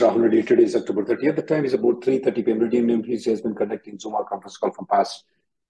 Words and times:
Rahul 0.00 0.22
Reddy. 0.22 0.44
Today 0.44 0.62
is 0.62 0.76
October 0.76 1.04
30th. 1.04 1.34
The 1.34 1.42
time 1.42 1.64
is 1.64 1.74
about 1.74 2.02
3.30 2.02 2.44
p.m. 2.44 2.60
Reddy 2.60 2.78
and 2.78 2.86
Neumann 2.86 3.10
has 3.10 3.40
been 3.40 3.56
conducting 3.56 3.98
Zoom 3.98 4.14
conference 4.28 4.56
call 4.56 4.70
from 4.70 4.86
past 4.86 5.24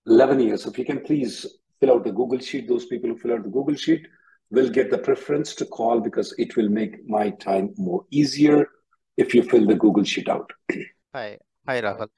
11 0.07 0.41
years. 0.41 0.65
So 0.65 0.71
if 0.71 0.79
you 0.79 0.85
can 0.85 1.01
please 1.01 1.47
fill 1.81 1.93
out 1.93 2.05
the 2.05 2.13
Google 2.13 2.39
Sheet, 2.39 2.69
those 2.69 2.85
people 2.85 3.09
who 3.09 3.17
fill 3.17 3.33
out 3.33 3.43
the 3.43 3.49
Google 3.49 3.75
Sheet 3.75 4.07
will 4.51 4.69
get 4.69 4.91
the 4.91 4.99
preference 4.99 5.55
to 5.55 5.65
call 5.65 6.01
because 6.01 6.35
it 6.37 6.57
will 6.57 6.69
make 6.69 7.09
my 7.09 7.31
time 7.31 7.73
more 7.79 8.05
easier 8.11 8.69
if 9.17 9.35
you 9.35 9.43
fill 9.43 9.67
the 9.67 9.75
Google 9.75 10.05
Sheet 10.05 10.29
out. 10.29 10.53
Hi, 11.15 11.39
hi 11.67 11.81
Rahul. 11.81 12.09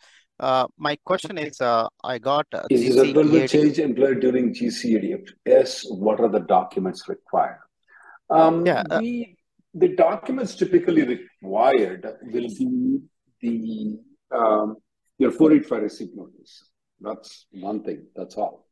Uh, 0.41 0.67
my 0.79 0.97
question 1.05 1.39
is, 1.39 1.61
uh, 1.61 1.87
I 2.03 2.19
got 2.19 2.47
uh, 2.53 2.63
Is 2.71 2.97
this 2.97 3.09
a 3.09 3.13
will 3.13 3.47
change 3.47 3.79
employer 3.79 4.17
during 4.17 4.53
GCAD? 4.53 5.21
If 5.21 5.33
yes, 5.47 5.87
what 5.89 6.19
are 6.19 6.29
the 6.29 6.41
documents 6.41 7.09
required? 7.09 7.61
Um, 8.31 8.67
Yeah, 8.67 8.83
uh, 8.91 8.99
the, 8.99 9.37
the 9.75 9.89
documents 9.89 10.55
typically 10.57 11.03
required 11.03 12.07
will 12.23 12.49
be 12.59 13.01
the 13.41 13.99
um, 14.37 14.77
your 15.19 15.31
485 15.31 15.83
receipt 15.83 16.11
notice. 16.15 16.71
That's 17.01 17.47
one 17.53 17.83
thing. 17.83 18.07
That's 18.15 18.37
all. 18.37 18.67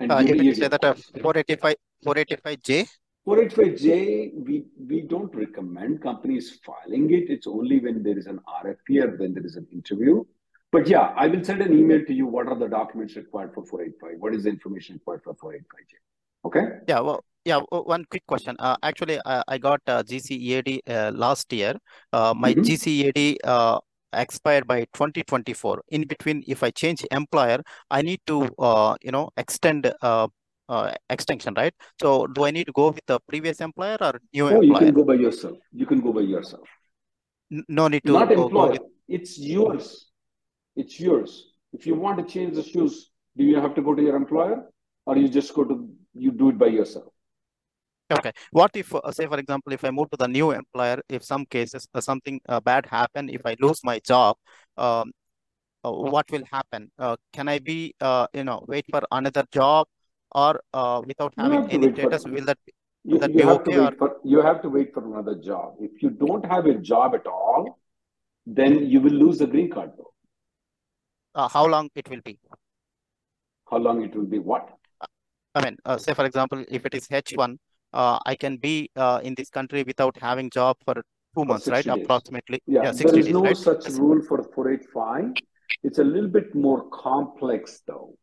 And 0.00 0.10
Uh, 0.12 0.18
you 0.18 0.54
say 0.54 0.68
that 0.68 0.82
reports. 0.82 1.10
485, 1.20 1.74
485J? 2.04 2.88
485J, 3.26 4.44
we, 4.44 4.64
we 4.86 5.00
don't 5.02 5.34
recommend 5.34 6.02
companies 6.02 6.58
filing 6.64 7.10
it. 7.10 7.30
It's 7.30 7.46
only 7.46 7.80
when 7.80 8.02
there 8.02 8.18
is 8.18 8.26
an 8.26 8.38
RFP 8.62 9.02
or 9.02 9.16
when 9.16 9.32
there 9.32 9.46
is 9.46 9.56
an 9.56 9.66
interview. 9.72 10.24
But 10.70 10.88
yeah, 10.88 11.12
I 11.16 11.28
will 11.28 11.42
send 11.42 11.62
an 11.62 11.72
email 11.72 12.04
to 12.04 12.12
you. 12.12 12.26
What 12.26 12.48
are 12.48 12.58
the 12.58 12.68
documents 12.68 13.16
required 13.16 13.54
for 13.54 13.64
485? 13.64 14.20
What 14.20 14.34
is 14.34 14.44
the 14.44 14.50
information 14.50 14.96
required 14.96 15.22
for 15.24 15.34
485J? 15.34 15.94
Okay? 16.46 16.64
Yeah, 16.86 17.00
well, 17.00 17.24
yeah, 17.44 17.60
one 17.70 18.04
quick 18.06 18.26
question. 18.26 18.56
Uh, 18.58 18.76
actually, 18.82 19.18
uh, 19.24 19.42
I 19.48 19.58
got 19.58 19.80
uh, 19.86 20.02
GCEAD 20.02 20.80
uh, 20.88 21.12
last 21.14 21.52
year. 21.52 21.74
Uh, 22.12 22.34
my 22.36 22.54
Mhm. 22.54 22.62
GCEAD 22.64 23.38
uh, 23.44 23.78
expired 24.12 24.66
by 24.66 24.86
2024. 24.94 25.82
In 25.90 26.06
between, 26.06 26.42
if 26.46 26.62
I 26.62 26.70
change 26.70 27.04
employer, 27.10 27.62
I 27.90 28.02
need 28.02 28.20
to, 28.26 28.48
uh, 28.58 28.96
you 29.02 29.10
know, 29.12 29.30
extend 29.36 29.92
uh, 30.02 30.28
uh, 30.68 30.92
extension, 31.10 31.54
right? 31.56 31.74
So 32.00 32.26
do 32.28 32.44
I 32.44 32.50
need 32.50 32.64
to 32.66 32.72
go 32.72 32.88
with 32.90 33.04
the 33.06 33.20
previous 33.28 33.60
employer 33.60 33.98
or 34.00 34.20
new 34.32 34.48
Oh, 34.56 34.62
you 34.62 34.74
can 34.74 34.92
go 34.94 35.04
by 35.04 35.14
yourself. 35.14 35.58
You 35.72 35.86
can 35.86 36.00
go 36.00 36.12
by 36.12 36.22
yourself. 36.22 36.68
N- 37.52 37.64
No 37.68 37.88
need 37.88 38.04
to 38.06 38.12
Not 38.12 38.32
employer. 38.32 38.72
with, 38.72 38.82
It's 39.08 39.38
yours. 39.38 40.10
It's 40.76 41.00
yours. 41.00 41.52
If 41.72 41.86
you 41.86 41.94
want 41.94 42.18
to 42.18 42.24
change 42.24 42.54
the 42.54 42.62
shoes, 42.62 43.10
do 43.36 43.44
you 43.44 43.56
have 43.60 43.74
to 43.74 43.82
go 43.82 43.94
to 43.94 44.02
your 44.02 44.16
employer 44.16 44.70
or 45.06 45.16
you 45.16 45.28
just 45.28 45.54
go 45.54 45.64
to, 45.64 45.88
you 46.14 46.30
do 46.30 46.50
it 46.50 46.58
by 46.58 46.66
yourself? 46.66 47.13
Okay. 48.18 48.32
What 48.50 48.70
if, 48.74 48.94
uh, 48.94 49.10
say, 49.12 49.26
for 49.26 49.38
example, 49.38 49.72
if 49.72 49.84
I 49.84 49.90
move 49.90 50.10
to 50.10 50.16
the 50.16 50.28
new 50.28 50.50
employer, 50.50 51.00
if 51.08 51.24
some 51.24 51.44
cases 51.46 51.88
uh, 51.94 52.00
something 52.00 52.40
uh, 52.48 52.60
bad 52.60 52.86
happen, 52.86 53.28
if 53.28 53.42
I 53.44 53.56
lose 53.60 53.80
my 53.84 53.98
job, 53.98 54.36
um, 54.76 55.12
uh, 55.84 55.92
what 55.92 56.30
will 56.30 56.44
happen? 56.50 56.90
Uh, 56.98 57.16
can 57.32 57.48
I 57.48 57.58
be, 57.58 57.94
uh, 58.00 58.26
you 58.32 58.44
know, 58.44 58.64
wait 58.68 58.86
for 58.90 59.02
another 59.10 59.44
job, 59.52 59.86
or 60.32 60.60
uh, 60.72 61.02
without 61.06 61.34
having 61.36 61.70
any 61.70 61.92
status, 61.92 62.24
will 62.24 62.44
that 62.44 62.58
will 63.04 63.14
you, 63.14 63.18
that 63.18 63.30
you 63.30 63.36
be 63.36 63.42
have 63.42 63.64
to 63.64 63.70
okay? 63.70 63.78
Or 63.78 63.92
for 63.96 64.16
you 64.24 64.40
have 64.40 64.62
to 64.62 64.68
wait 64.68 64.92
for 64.94 65.04
another 65.04 65.34
job. 65.36 65.76
If 65.80 66.02
you 66.02 66.10
don't 66.10 66.44
have 66.46 66.66
a 66.66 66.74
job 66.74 67.14
at 67.14 67.26
all, 67.26 67.78
then 68.46 68.86
you 68.86 69.00
will 69.00 69.12
lose 69.12 69.38
the 69.38 69.46
green 69.46 69.70
card 69.70 69.92
though. 69.96 70.12
uh, 71.34 71.48
how 71.48 71.66
long 71.66 71.90
it 71.94 72.08
will 72.08 72.20
be? 72.24 72.38
How 73.70 73.78
long 73.78 74.02
it 74.02 74.14
will 74.14 74.26
be? 74.26 74.38
What? 74.38 74.68
I 75.54 75.64
mean, 75.64 75.76
uh, 75.84 75.98
say, 75.98 76.14
for 76.14 76.24
example, 76.24 76.64
if 76.68 76.84
it 76.86 76.94
is 76.94 77.06
H1, 77.08 77.58
uh, 77.94 78.18
I 78.26 78.34
can 78.34 78.56
be 78.56 78.90
uh, 78.96 79.20
in 79.22 79.34
this 79.34 79.50
country 79.50 79.82
without 79.84 80.16
having 80.20 80.50
job 80.50 80.76
for 80.84 80.94
two 80.94 81.02
For 81.34 81.46
months, 81.46 81.68
right? 81.68 81.84
days. 81.84 82.04
Approximately. 82.04 82.62
Yeah, 82.66 82.84
Yeah, 82.84 82.92
there 82.92 83.06
60 83.06 83.18
is 83.20 83.26
days, 83.26 83.34
no 83.34 83.42
right? 83.44 83.56
such 83.56 83.84
Yes. 83.84 83.98
rule 83.98 84.20
for 84.28 84.42
485. 84.42 85.32
It's 85.82 85.98
a 85.98 86.04
little 86.04 86.30
bit 86.30 86.54
more 86.54 86.88
complex 86.90 87.80
though. 87.86 88.16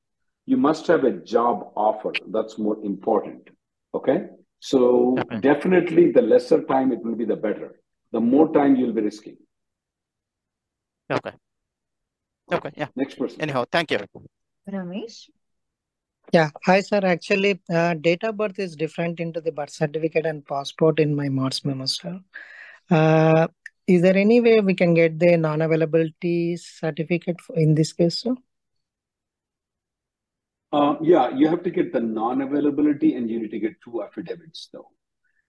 You 0.46 0.58
must 0.58 0.88
have 0.88 1.04
a 1.04 1.12
job 1.12 1.72
offer. 1.76 2.16
That's 2.30 2.58
more 2.58 2.78
important. 2.84 3.50
Okay. 3.94 4.28
So 4.60 5.18
Okay. 5.20 5.40
definitely 5.40 6.12
the 6.12 6.22
lesser 6.22 6.64
time 6.64 6.92
it 6.92 7.04
will 7.04 7.16
be 7.16 7.26
the 7.26 7.36
better. 7.36 7.80
The 8.12 8.20
more 8.20 8.52
time 8.54 8.76
you'll 8.76 8.94
be 8.94 9.02
risking. 9.02 9.38
Okay. 11.10 11.32
Okay. 12.52 12.72
Yeah. 12.76 12.88
Next 12.96 13.16
person. 13.16 13.42
Anyhow, 13.42 13.66
thank 13.72 13.92
you. 13.92 14.00
Ramesh? 14.70 15.30
Yeah, 16.34 16.50
hi 16.66 16.80
sir. 16.82 17.00
Actually, 17.04 17.60
uh, 17.70 17.94
date 17.96 18.24
of 18.24 18.38
birth 18.38 18.58
is 18.60 18.76
different 18.76 19.20
into 19.20 19.42
the 19.42 19.52
birth 19.52 19.70
certificate 19.72 20.26
and 20.26 20.46
passport 20.46 21.00
in 21.00 21.16
my 21.16 21.28
March 21.30 21.64
memo, 21.66 21.86
sir. 21.86 22.20
Uh, 22.90 23.48
is 23.88 24.02
there 24.02 24.16
any 24.16 24.40
way 24.40 24.60
we 24.62 24.74
can 24.74 24.94
get 24.94 25.20
the 25.20 25.36
non-availability 25.38 26.56
certificate 26.58 27.38
in 27.56 27.76
this 27.76 27.92
case, 27.92 28.20
sir? 28.20 28.36
Uh, 30.72 30.96
yeah, 31.02 31.30
you 31.36 31.50
have 31.50 31.64
to 31.64 31.70
get 31.70 31.92
the 31.92 32.00
non-availability 32.00 33.16
and 33.16 33.30
you 33.30 33.42
need 33.42 33.52
to 33.52 33.60
get 33.60 33.74
two 33.84 34.02
affidavits 34.04 34.70
though. 34.72 34.88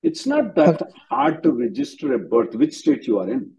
It's 0.03 0.27
not 0.27 0.57
that 0.57 0.83
Okay. 0.83 0.93
hard 1.11 1.43
to 1.45 1.53
register 1.53 2.15
a 2.15 2.19
birth. 2.19 2.57
Which 2.57 2.75
state 2.75 3.07
you 3.07 3.21
are 3.21 3.31
in? 3.31 3.53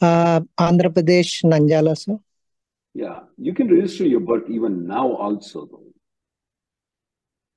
Uh, 0.00 0.40
Andhra 0.58 0.88
Pradesh, 0.92 1.42
Nanjala, 1.44 1.96
sir. 1.98 2.16
Yeah, 2.94 3.20
you 3.38 3.54
can 3.54 3.68
register 3.74 4.04
your 4.04 4.20
birth 4.20 4.48
even 4.48 4.86
now 4.86 5.12
also 5.14 5.66
though. 5.66 5.91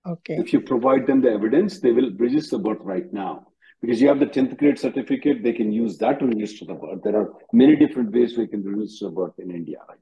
Okay. 0.05 0.35
If 0.35 0.53
you 0.53 0.61
provide 0.61 1.07
them 1.07 1.21
the 1.21 1.31
evidence, 1.31 1.79
they 1.79 1.91
will 1.91 2.11
register 2.17 2.57
the 2.57 2.63
birth 2.63 2.79
right 2.81 3.11
now. 3.11 3.47
Because 3.81 4.01
you 4.01 4.07
have 4.07 4.19
the 4.19 4.25
10th 4.27 4.57
grade 4.57 4.79
certificate, 4.79 5.43
they 5.43 5.53
can 5.53 5.71
use 5.71 5.97
that 5.97 6.19
to 6.19 6.27
register 6.27 6.65
the 6.65 6.73
birth. 6.75 7.01
There 7.03 7.15
are 7.15 7.33
many 7.51 7.75
different 7.75 8.11
ways 8.11 8.37
we 8.37 8.47
can 8.47 8.63
register 8.63 9.05
the 9.05 9.11
birth 9.11 9.33
in 9.37 9.51
India 9.51 9.79
right 9.87 9.99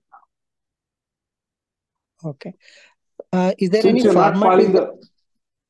now. 2.24 2.30
Okay. 2.32 2.54
Uh, 3.32 3.54
is 3.58 3.70
there 3.70 3.82
Since 3.82 4.06
any 4.06 4.14
format? 4.14 4.72
the, 4.72 5.08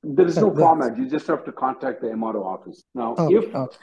there 0.03 0.27
is 0.27 0.37
no 0.37 0.53
format. 0.53 0.97
You 0.97 1.09
just 1.09 1.27
have 1.27 1.45
to 1.45 1.51
contact 1.51 2.01
the 2.01 2.07
MRO 2.07 2.43
office. 2.45 2.83
Now, 2.93 3.15
Okay. 3.17 3.35
if 3.35 3.55
Okay. 3.55 3.77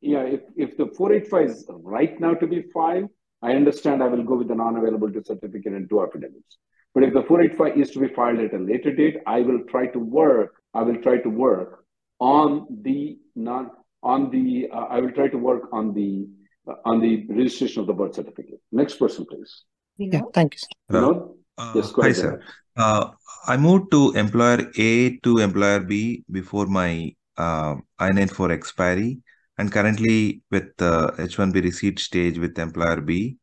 yeah, 0.00 0.22
if, 0.22 0.40
if 0.56 0.76
the 0.76 0.86
485 0.86 1.48
is 1.48 1.66
right 1.68 2.18
now 2.20 2.34
to 2.34 2.46
be 2.46 2.62
filed, 2.74 3.08
I 3.42 3.52
understand 3.52 4.02
I 4.02 4.08
will 4.08 4.24
go 4.24 4.36
with 4.36 4.48
the 4.48 4.54
non-availability 4.54 5.20
certificate 5.24 5.72
and 5.72 5.88
two 5.88 6.02
affidavits. 6.02 6.58
But 6.94 7.04
if 7.04 7.14
the 7.14 7.22
485 7.22 7.78
is 7.80 7.90
to 7.92 8.00
be 8.00 8.08
filed 8.08 8.40
at 8.40 8.52
a 8.54 8.58
later 8.58 8.92
date, 8.94 9.18
I 9.26 9.40
will 9.42 9.60
try 9.70 9.86
to 9.88 9.98
work. 9.98 10.54
I 10.74 10.82
will 10.82 11.00
try 11.02 11.18
to 11.18 11.28
work 11.28 11.84
on 12.18 12.66
the 12.82 13.18
non 13.36 13.70
on 14.02 14.30
the. 14.30 14.68
Uh, 14.72 14.86
I 14.94 15.00
will 15.00 15.12
try 15.12 15.28
to 15.28 15.38
work 15.38 15.68
on 15.72 15.94
the 15.94 16.28
uh, 16.68 16.74
on 16.84 17.00
the 17.00 17.26
registration 17.28 17.80
of 17.80 17.86
the 17.86 17.92
birth 17.94 18.14
certificate. 18.14 18.60
Next 18.72 18.96
person, 18.96 19.24
please. 19.30 19.64
Yeah, 19.98 20.20
Vinod? 20.20 20.34
thank 20.34 20.54
you, 20.54 20.58
sir. 20.58 20.68
Hello. 20.90 21.36
Uh, 21.58 21.72
Yes, 21.76 21.92
go 21.92 22.02
hi, 22.02 22.08
ahead. 22.08 22.16
sir. 22.16 22.42
Uh, 22.76 23.10
I 23.46 23.56
moved 23.56 23.90
to 23.92 24.12
employer 24.12 24.66
A 24.78 25.16
to 25.18 25.38
employer 25.38 25.80
B 25.80 26.24
before 26.30 26.66
my 26.66 27.14
uh, 27.36 27.74
I-94 27.98 28.50
expiry, 28.52 29.18
and 29.58 29.70
currently 29.72 30.42
with 30.50 30.74
the 30.78 31.14
H-1B 31.18 31.62
receipt 31.62 31.98
stage 31.98 32.38
with 32.38 32.58
employer 32.58 33.00
B. 33.00 33.36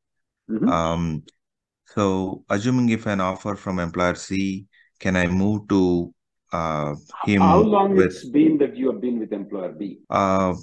Mhm. 0.50 0.68
Um, 0.70 1.24
so 1.98 2.44
assuming 2.50 2.90
if 2.90 3.06
an 3.08 3.20
offer 3.22 3.56
from 3.56 3.80
employer 3.80 4.16
C, 4.16 4.68
can 5.00 5.16
I 5.16 5.28
move 5.28 5.68
to 5.70 6.14
uh, 6.54 6.96
him 7.26 7.42
How 7.42 7.58
long 7.60 7.96
with 7.96 8.06
it's 8.06 8.26
been 8.30 8.58
that 8.60 8.76
you 8.78 8.92
have 8.92 9.02
been 9.02 9.20
with 9.20 9.34
employer 9.34 9.72
B? 9.72 10.00
uh, 10.10 10.54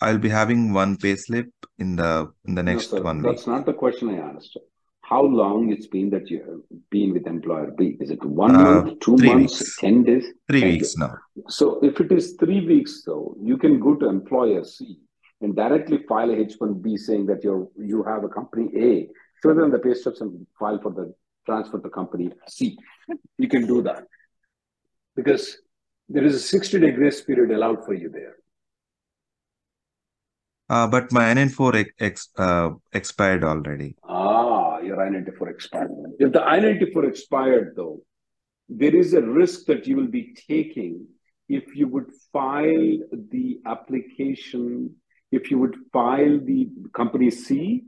I'll 0.00 0.18
be 0.18 0.28
having 0.28 0.72
one 0.72 0.96
payslip 0.96 1.50
in 1.78 1.96
the 1.96 2.30
in 2.46 2.54
the 2.54 2.62
No, 2.62 2.74
next 2.74 2.90
sir, 2.90 3.00
one 3.00 3.22
week. 3.22 3.32
that's 3.32 3.46
not 3.46 3.66
the 3.66 3.72
question 3.84 4.10
I 4.10 4.18
asked. 4.34 4.58
how 5.12 5.22
long 5.22 5.70
it's 5.72 5.88
been 5.94 6.10
that 6.10 6.30
you 6.32 6.38
have 6.48 6.60
been 6.90 7.12
with 7.12 7.26
employer 7.26 7.70
B? 7.78 7.96
Is 8.00 8.10
it 8.10 8.24
one 8.24 8.54
Uh, 8.54 8.82
month, 8.82 9.00
two 9.00 9.16
months, 9.16 9.58
weeks. 9.58 9.76
10 9.80 10.04
days? 10.04 10.26
Three 10.48 10.60
Thank 10.60 10.80
weeks 10.80 10.96
now. 10.96 11.14
So 11.48 11.66
if 11.90 12.00
it 12.04 12.12
is 12.12 12.36
three 12.42 12.60
weeks, 12.66 13.02
though, 13.06 13.36
you 13.50 13.56
can 13.64 13.80
go 13.80 13.94
to 13.96 14.08
employer 14.08 14.64
C 14.64 14.98
and 15.40 15.56
directly 15.56 15.98
file 16.08 16.30
a 16.30 16.36
H-1B 16.36 16.96
saying 17.06 17.26
that 17.26 17.42
you're 17.44 17.68
you 17.92 18.02
have 18.10 18.24
a 18.24 18.28
company 18.28 18.68
A, 18.88 19.08
show 19.42 19.54
them 19.54 19.70
the 19.70 19.78
pay 19.78 19.94
stubs 19.94 20.20
and 20.20 20.46
file 20.58 20.80
for 20.80 20.92
the 20.92 21.14
transfer 21.46 21.78
to 21.78 21.90
company 21.90 22.30
C. 22.48 22.76
You 23.38 23.48
can 23.48 23.66
do 23.66 23.82
that 23.82 24.04
because 25.16 25.58
there 26.08 26.24
is 26.24 26.34
a 26.34 26.40
60 26.40 26.80
day 26.80 26.92
grace 26.92 27.20
period 27.22 27.50
allowed 27.50 27.84
for 27.84 27.94
you 27.94 28.08
there. 28.10 28.36
Uh, 30.68 30.86
but 30.86 31.12
my 31.12 31.30
I-94 31.30 31.74
ex, 31.74 31.90
ex, 32.00 32.28
uh, 32.38 32.70
expired 32.92 33.44
already. 33.44 33.94
Ah, 34.08 34.78
your 34.78 35.02
I-94 35.04 35.50
expired. 35.50 35.90
If 36.18 36.32
the 36.32 36.42
I-94 36.42 37.08
expired, 37.08 37.74
though, 37.76 38.02
there 38.68 38.94
is 38.94 39.12
a 39.12 39.20
risk 39.20 39.66
that 39.66 39.86
you 39.86 39.96
will 39.96 40.06
be 40.06 40.34
taking 40.48 41.06
if 41.48 41.76
you 41.76 41.88
would 41.88 42.10
file 42.32 42.98
the 43.30 43.60
application, 43.66 44.94
if 45.30 45.50
you 45.50 45.58
would 45.58 45.76
file 45.92 46.40
the 46.40 46.70
company 46.94 47.30
C, 47.30 47.84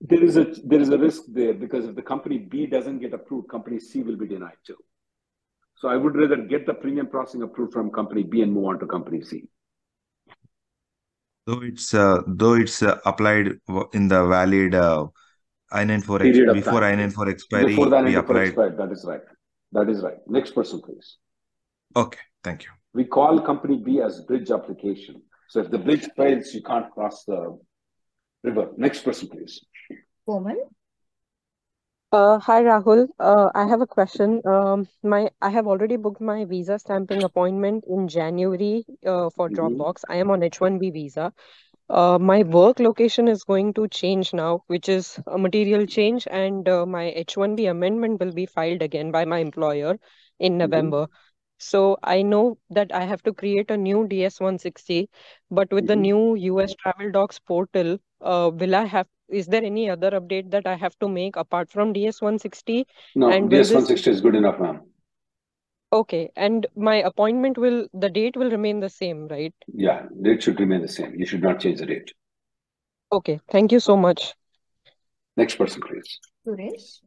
there 0.00 0.22
is 0.24 0.36
a 0.36 0.44
there 0.64 0.80
is 0.80 0.88
a 0.88 0.98
risk 0.98 1.22
there 1.28 1.54
because 1.54 1.84
if 1.84 1.94
the 1.94 2.02
company 2.02 2.38
B 2.38 2.66
doesn't 2.66 3.00
get 3.00 3.12
approved, 3.12 3.48
company 3.48 3.78
C 3.78 4.02
will 4.02 4.16
be 4.16 4.26
denied 4.26 4.56
too. 4.66 4.76
So 5.76 5.88
I 5.88 5.96
would 5.96 6.16
rather 6.16 6.36
get 6.36 6.66
the 6.66 6.74
premium 6.74 7.06
processing 7.06 7.42
approved 7.42 7.72
from 7.72 7.90
company 7.90 8.22
B 8.22 8.42
and 8.42 8.52
move 8.52 8.64
on 8.66 8.78
to 8.80 8.86
company 8.86 9.22
C. 9.22 9.44
Though 11.46 11.62
it's 11.62 11.94
uh, 11.94 12.22
though 12.26 12.54
it's 12.54 12.82
uh, 12.82 12.98
applied 13.04 13.58
in 13.92 14.08
the 14.08 14.26
valid 14.26 14.74
uh, 14.74 15.06
I-94 15.72 16.20
Period 16.20 16.48
ex 16.50 16.54
before 16.64 16.80
time. 16.80 16.98
I-94 16.98 17.28
expiry, 17.30 17.64
Before 17.66 17.88
the 17.88 18.02
we 18.02 18.16
I-94 18.16 18.18
applied. 18.18 18.46
expired, 18.48 18.78
that 18.78 18.92
is 18.92 19.04
right. 19.06 19.20
That 19.72 19.88
is 19.88 20.02
right. 20.02 20.18
Next 20.26 20.50
person, 20.52 20.80
please. 20.82 21.16
Okay, 21.96 22.18
thank 22.42 22.64
you. 22.64 22.70
We 22.92 23.04
call 23.04 23.40
company 23.40 23.78
B 23.78 24.00
as 24.00 24.20
bridge 24.22 24.50
application. 24.50 25.22
So 25.48 25.60
if 25.60 25.70
the 25.70 25.78
bridge 25.78 26.08
fails, 26.16 26.52
you 26.54 26.62
can't 26.62 26.90
cross 26.90 27.24
the 27.24 27.58
river. 28.42 28.68
Next 28.76 29.02
person, 29.02 29.28
please. 29.28 29.64
Woman. 30.30 30.58
Uh, 32.12 32.38
hi 32.38 32.62
Rahul. 32.62 33.08
Uh, 33.18 33.50
I 33.54 33.66
have 33.66 33.80
a 33.80 33.86
question. 33.86 34.40
Um, 34.46 34.86
my 35.02 35.30
I 35.42 35.50
have 35.50 35.66
already 35.66 35.96
booked 35.96 36.20
my 36.20 36.44
visa 36.44 36.78
stamping 36.78 37.22
appointment 37.24 37.84
in 37.88 38.08
January 38.08 38.84
uh, 39.06 39.30
for 39.30 39.48
Mhm. 39.48 39.50
Dropbox. 39.50 40.04
I 40.08 40.16
am 40.16 40.30
on 40.30 40.42
H-1B 40.42 40.90
visa. 40.90 41.32
Uh, 41.88 42.18
my 42.18 42.42
work 42.42 42.80
location 42.80 43.28
is 43.28 43.44
going 43.44 43.72
to 43.74 43.88
change 43.88 44.32
now, 44.34 44.62
which 44.68 44.88
is 44.88 45.18
a 45.26 45.38
material 45.38 45.86
change, 45.86 46.26
and 46.30 46.68
uh, 46.68 46.86
my 46.86 47.04
H-1B 47.24 47.66
amendment 47.66 48.20
will 48.20 48.32
be 48.32 48.46
filed 48.46 48.82
again 48.82 49.10
by 49.10 49.24
my 49.24 49.38
employer 49.38 49.98
in 50.38 50.58
Mhm. 50.58 50.58
November. 50.58 51.06
So 51.58 51.98
I 52.02 52.22
know 52.22 52.58
that 52.70 52.92
I 52.92 53.04
have 53.04 53.22
to 53.24 53.32
create 53.32 53.70
a 53.70 53.76
new 53.76 54.06
DS-160, 54.08 55.08
but 55.50 55.72
with 55.72 55.86
the 55.86 55.96
Mhm. 55.96 56.06
new 56.08 56.34
US 56.34 56.74
Travel 56.74 57.10
Docs 57.12 57.38
portal, 57.40 57.98
uh, 58.20 58.50
will 58.54 58.74
I 58.74 58.84
have, 58.86 59.06
is 59.30 59.46
there 59.46 59.62
any 59.64 59.88
other 59.90 60.10
update 60.12 60.50
that 60.50 60.66
I 60.66 60.74
have 60.76 60.98
to 61.00 61.08
make 61.08 61.36
apart 61.36 61.70
from 61.70 61.92
DS-160? 61.92 62.84
No, 63.14 63.30
And 63.30 63.44
will 63.44 63.50
DS 63.50 63.68
this, 63.68 63.74
160 63.74 64.10
is 64.10 64.20
good 64.20 64.34
enough, 64.34 64.58
ma'am. 64.60 64.80
okay, 65.92 66.30
and 66.36 66.66
my 66.76 66.96
appointment 66.96 67.58
will, 67.58 67.86
the 67.92 68.08
date 68.08 68.36
will 68.36 68.50
remain 68.50 68.80
the 68.80 68.88
same, 68.88 69.26
right? 69.28 69.54
Yeah, 69.72 70.06
date 70.22 70.42
should 70.42 70.60
remain 70.60 70.82
the 70.82 70.88
same. 70.88 71.14
You 71.18 71.26
should 71.26 71.42
not 71.42 71.60
change 71.60 71.78
the 71.80 71.86
date. 71.86 72.12
Okay, 73.12 73.40
thank 73.50 73.72
you 73.72 73.80
so 73.80 73.96
much. 73.96 74.34
Next 75.36 75.56
person, 75.56 75.82
please. 75.82 76.18
Suresh. 76.46 77.00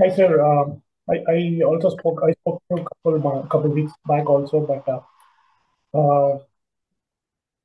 Hi, 0.00 0.08
sir. 0.14 0.40
Um, 0.44 0.82
I, 1.08 1.16
I 1.28 1.60
also 1.64 1.90
spoke, 1.90 2.20
I 2.26 2.32
spoke 2.32 2.62
to 2.70 2.82
a 2.82 2.84
couple, 2.84 3.18
mo- 3.20 3.46
couple 3.50 3.70
weeks 3.70 3.92
back 4.06 4.28
also, 4.28 4.60
but 4.60 4.84
uh, 4.88 5.00
uh, 5.98 6.38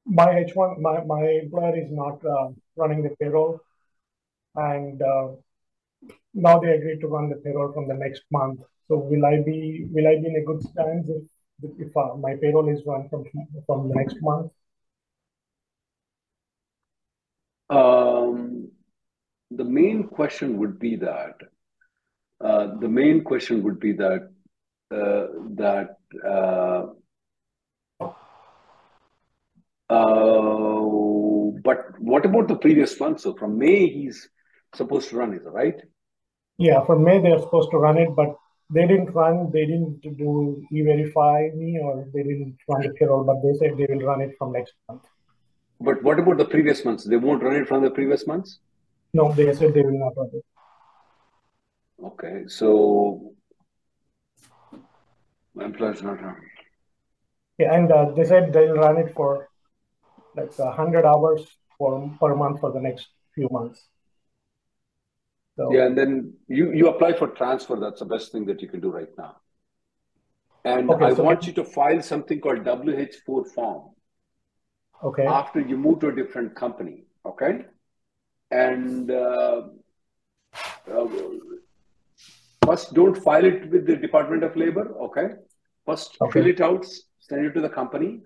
my 0.06 0.28
H1, 0.28 0.80
my, 0.80 1.04
my 1.04 1.22
employer 1.44 1.78
is 1.78 1.92
not 1.92 2.24
uh, 2.26 2.50
running 2.76 3.04
the 3.04 3.16
payroll. 3.20 3.60
And 4.56 5.02
uh, 5.02 5.30
now 6.34 6.60
they 6.60 6.72
agreed 6.72 7.02
to 7.02 7.08
run 7.08 7.30
the 7.30 7.38
payroll 7.38 7.72
from 7.74 7.88
the 7.88 7.94
next 7.94 8.24
month. 8.32 8.62
So 8.88 8.98
will 8.98 9.26
I 9.26 9.42
be, 9.42 9.86
will 9.90 10.08
I 10.08 10.20
be 10.20 10.28
in 10.28 10.36
a 10.36 10.44
good 10.44 10.62
stance 10.62 11.10
if, 11.10 11.72
if 11.80 11.96
uh, 11.96 12.16
my 12.16 12.36
payroll 12.36 12.68
is 12.70 12.82
run 12.86 13.08
from, 13.10 13.24
from 13.66 13.88
the 13.88 13.96
next 13.96 14.18
month? 14.22 14.52
Um, 17.70 18.70
the 19.50 19.64
main 19.64 20.04
question 20.04 20.58
would 20.58 20.78
be 20.78 20.98
that 20.98 21.36
uh, 22.42 22.76
the 22.80 22.88
main 22.88 23.24
question 23.24 23.64
would 23.64 23.80
be 23.80 23.94
that 23.94 24.30
uh, 24.92 25.28
that 25.56 25.98
uh, 29.92 31.52
but 31.64 31.80
what 32.00 32.26
about 32.26 32.48
the 32.48 32.56
previous 32.56 33.00
month? 33.00 33.22
So 33.22 33.34
from 33.36 33.58
May 33.58 33.88
he's 33.88 34.30
supposed 34.74 35.10
to 35.10 35.18
run, 35.18 35.34
is 35.34 35.46
it 35.46 35.50
right? 35.50 35.80
Yeah, 36.58 36.86
for 36.86 36.98
May 36.98 37.22
they're 37.22 37.40
supposed 37.40 37.72
to 37.72 37.78
run 37.78 37.98
it, 37.98 38.16
but 38.16 38.36
they 38.74 38.88
didn't 38.88 39.12
run, 39.12 39.52
they 39.52 39.66
didn't 39.66 40.02
do 40.02 40.64
e-verify 40.72 41.50
me 41.56 41.80
or 41.80 42.08
they 42.14 42.24
didn't 42.24 42.58
run 42.70 42.82
the 42.82 42.94
payroll, 42.94 43.24
but 43.24 43.42
they 43.44 43.54
said 43.60 43.78
they 43.78 43.94
will 43.94 44.06
run 44.06 44.22
it 44.22 44.36
from 44.38 44.54
next 44.54 44.74
month. 44.88 45.04
But 45.82 46.02
what 46.04 46.20
about 46.20 46.38
the 46.38 46.46
previous 46.46 46.86
months? 46.86 47.04
They 47.04 47.18
won't 47.18 47.44
run 47.44 47.56
it 47.56 47.68
from 47.68 47.84
the 47.84 47.92
previous 47.92 48.26
months? 48.28 48.60
No, 49.14 49.34
they 49.34 49.52
said 49.54 49.74
they 49.74 49.82
will 49.82 50.00
not 50.00 50.16
run 50.16 50.30
it. 50.34 50.46
Okay, 52.04 52.44
so 52.48 53.34
my 55.54 55.66
employer's 55.66 56.02
not 56.02 56.22
running. 56.22 56.50
Yeah, 57.58 57.74
and 57.76 57.92
uh, 57.92 58.12
they 58.16 58.24
said 58.24 58.54
they'll 58.54 58.76
run 58.76 58.98
it 58.98 59.14
for 59.16 59.50
like 60.36 60.52
a 60.60 60.72
hundred 60.72 61.06
hours 61.06 61.46
for 61.78 62.10
per 62.20 62.36
month 62.36 62.60
for 62.60 62.72
the 62.72 62.80
next 62.80 63.08
few 63.36 63.48
months. 63.52 63.88
So 65.58 65.72
Yeah, 65.74 65.86
and 65.86 65.98
then 65.98 66.34
you 66.48 66.72
you 66.74 66.88
apply 66.90 67.14
for 67.14 67.28
transfer. 67.28 67.76
That's 67.80 68.00
the 68.00 68.06
best 68.06 68.32
thing 68.32 68.46
that 68.46 68.62
you 68.62 68.68
can 68.68 68.80
do 68.80 68.90
right 68.90 69.10
now. 69.18 69.36
And 70.64 70.90
Okay, 70.90 71.06
I 71.06 71.14
so 71.14 71.24
want 71.24 71.48
you 71.48 71.54
to 71.54 71.64
file 71.64 72.02
something 72.02 72.40
called 72.40 72.64
WH4 72.64 73.46
form 73.54 73.90
okay, 75.04 75.26
after 75.28 75.60
you 75.60 75.78
move 75.78 76.00
to 76.02 76.08
a 76.10 76.16
different 76.16 76.56
company. 76.56 77.04
Okay, 77.26 77.66
and 78.52 79.12
uh, 79.12 79.62
uh, 80.92 81.08
first 82.66 82.94
don't 82.94 83.16
file 83.18 83.46
it 83.46 83.70
with 83.72 83.86
the 83.88 83.96
Department 83.96 84.44
of 84.44 84.56
Labor. 84.56 84.96
Okay, 85.10 85.28
first 85.86 86.18
Okay. 86.22 86.40
fill 86.40 86.48
it 86.48 86.62
out, 86.62 86.86
send 87.20 87.46
it 87.46 87.54
to 87.54 87.62
the 87.62 87.70
company, 87.70 88.22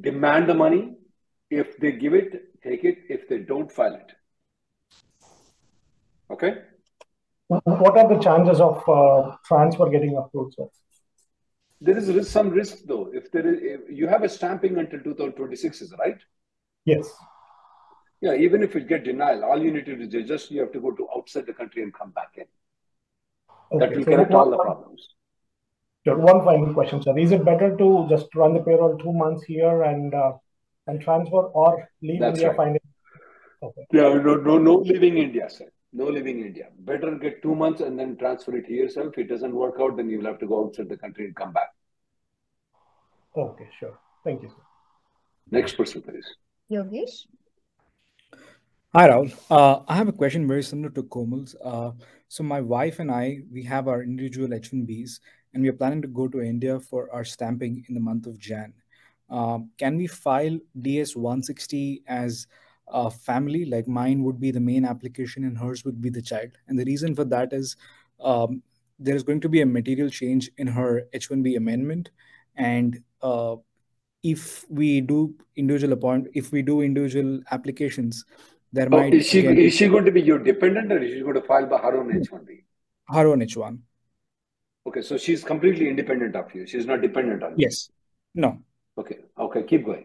demand 0.00 0.48
the 0.48 0.54
money. 0.54 0.93
If 1.54 1.78
they 1.78 1.92
give 1.92 2.14
it, 2.14 2.62
take 2.62 2.84
it. 2.84 2.98
If 3.08 3.28
they 3.28 3.38
don't, 3.38 3.70
file 3.70 3.94
it. 3.94 4.12
Okay. 6.30 6.54
what 7.48 7.96
are 7.98 8.08
the 8.08 8.18
chances 8.22 8.60
of 8.60 8.88
uh, 8.88 9.36
transfer 9.46 9.88
getting 9.90 10.16
approved, 10.16 10.54
sir? 10.54 10.66
There 11.80 11.96
is 11.96 12.10
risk, 12.12 12.30
some 12.30 12.50
risk 12.50 12.78
though. 12.86 13.10
If 13.12 13.30
there 13.30 13.46
is, 13.46 13.58
if 13.62 13.80
you 13.90 14.08
have 14.08 14.22
a 14.22 14.28
stamping 14.28 14.78
until 14.78 15.00
2026, 15.00 15.82
is 15.82 15.92
it 15.92 15.98
right? 15.98 16.18
Yes. 16.84 17.12
Yeah, 18.20 18.34
even 18.34 18.62
if 18.62 18.74
you 18.74 18.80
get 18.80 19.04
denial, 19.04 19.44
all 19.44 19.62
you 19.62 19.70
need 19.70 19.84
to 19.86 19.96
do 20.06 20.18
is 20.18 20.26
just 20.26 20.50
you 20.50 20.60
have 20.60 20.72
to 20.72 20.80
go 20.80 20.92
to 20.92 21.06
outside 21.14 21.46
the 21.46 21.52
country 21.52 21.82
and 21.82 21.92
come 21.92 22.10
back 22.10 22.38
in. 22.38 22.46
That 23.78 23.90
will 23.94 24.04
So 24.04 24.10
correct 24.10 24.32
all 24.32 24.50
the 24.50 24.56
problems. 24.56 25.08
one 26.06 26.44
final 26.44 26.72
question, 26.72 27.02
sir. 27.02 27.18
Is 27.18 27.32
it 27.32 27.44
better 27.44 27.76
to 27.76 28.06
just 28.08 28.34
run 28.34 28.54
the 28.54 28.60
payroll 28.60 28.96
two 28.96 29.12
months 29.12 29.44
here 29.44 29.82
and 29.82 30.14
uh, 30.14 30.32
and 30.86 31.00
transfer 31.00 31.44
or 31.60 31.88
leave 32.02 32.20
That's 32.20 32.38
India, 32.38 32.48
right. 32.48 32.56
find 32.56 32.76
it? 32.76 32.82
Okay. 33.62 33.86
Yeah, 33.92 34.14
no, 34.14 34.34
no, 34.36 34.58
no 34.58 34.74
leaving 34.76 35.18
India, 35.18 35.48
sir. 35.48 35.66
No 35.92 36.06
leaving 36.06 36.40
India. 36.40 36.68
Better 36.80 37.14
get 37.16 37.40
two 37.40 37.54
months 37.54 37.80
and 37.80 37.98
then 37.98 38.16
transfer 38.16 38.56
it 38.56 38.66
here 38.66 38.84
yourself. 38.84 39.14
If 39.16 39.18
it 39.18 39.28
doesn't 39.28 39.54
work 39.54 39.76
out, 39.80 39.96
then 39.96 40.10
you'll 40.10 40.26
have 40.26 40.38
to 40.40 40.46
go 40.46 40.64
outside 40.64 40.88
the 40.88 40.96
country 40.96 41.26
and 41.26 41.36
come 41.36 41.52
back. 41.52 41.68
Okay, 43.36 43.68
sure. 43.78 43.98
Thank 44.24 44.42
you, 44.42 44.48
sir. 44.48 44.62
Next 45.50 45.76
person, 45.76 46.02
please. 46.02 46.26
Yogesh. 46.70 47.26
Hi, 48.94 49.08
Rahul. 49.08 49.34
Uh, 49.50 49.80
I 49.88 49.96
have 49.96 50.08
a 50.08 50.12
question 50.12 50.46
very 50.46 50.62
similar 50.62 50.90
to 50.90 51.02
Komal's. 51.02 51.56
Uh, 51.64 51.92
so 52.28 52.42
my 52.42 52.60
wife 52.60 52.98
and 52.98 53.10
I, 53.10 53.40
we 53.52 53.62
have 53.64 53.88
our 53.88 54.02
individual 54.02 54.52
H-1Bs, 54.54 55.20
and 55.52 55.62
we 55.62 55.68
are 55.68 55.74
planning 55.74 56.02
to 56.02 56.08
go 56.08 56.28
to 56.28 56.40
India 56.40 56.78
for 56.80 57.12
our 57.12 57.24
stamping 57.24 57.84
in 57.88 57.94
the 57.94 58.00
month 58.00 58.26
of 58.26 58.38
Jan. 58.38 58.72
Um, 59.30 59.70
can 59.78 59.96
we 59.96 60.06
file 60.06 60.58
DS-160 60.80 62.02
as 62.06 62.46
a 62.88 63.10
family? 63.10 63.64
Like 63.64 63.88
mine 63.88 64.22
would 64.24 64.40
be 64.40 64.50
the 64.50 64.60
main 64.60 64.84
application 64.84 65.44
and 65.44 65.56
hers 65.58 65.84
would 65.84 66.00
be 66.00 66.10
the 66.10 66.22
child. 66.22 66.50
And 66.68 66.78
the 66.78 66.84
reason 66.84 67.14
for 67.14 67.24
that 67.26 67.52
is 67.52 67.76
um, 68.20 68.62
there 68.98 69.16
is 69.16 69.22
going 69.22 69.40
to 69.40 69.48
be 69.48 69.60
a 69.62 69.66
material 69.66 70.10
change 70.10 70.50
in 70.58 70.66
her 70.68 71.02
H-1B 71.12 71.56
amendment, 71.56 72.10
and 72.56 73.02
uh, 73.22 73.56
if 74.22 74.64
we 74.70 75.00
do 75.00 75.34
individual 75.56 75.92
appoint, 75.92 76.28
if 76.34 76.52
we 76.52 76.62
do 76.62 76.80
individual 76.82 77.40
applications, 77.50 78.24
there 78.72 78.88
Oh, 78.90 78.96
might 78.98 79.14
is 79.14 79.26
she 79.26 79.40
again 79.40 79.58
is 79.58 79.74
she 79.74 79.88
going 79.88 80.04
to 80.04 80.12
be 80.12 80.22
your 80.22 80.38
dependent 80.38 80.92
or 80.92 80.98
is 80.98 81.12
she 81.12 81.20
going 81.20 81.34
to 81.34 81.42
file 81.42 81.66
by 81.66 81.78
her 81.78 81.96
own 81.98 82.10
H1B? 82.12 82.64
her 83.08 83.26
own 83.28 83.42
H1. 83.42 83.78
Okay, 84.86 85.02
so 85.02 85.16
she's 85.16 85.42
completely 85.44 85.88
independent 85.88 86.36
of 86.36 86.54
you. 86.54 86.66
She's 86.66 86.86
not 86.86 87.00
dependent 87.00 87.42
on 87.42 87.52
you. 87.52 87.66
Yes. 87.66 87.90
No. 88.34 88.62
Okay, 88.96 89.18
okay, 89.38 89.62
keep 89.64 89.84
going. 89.84 90.04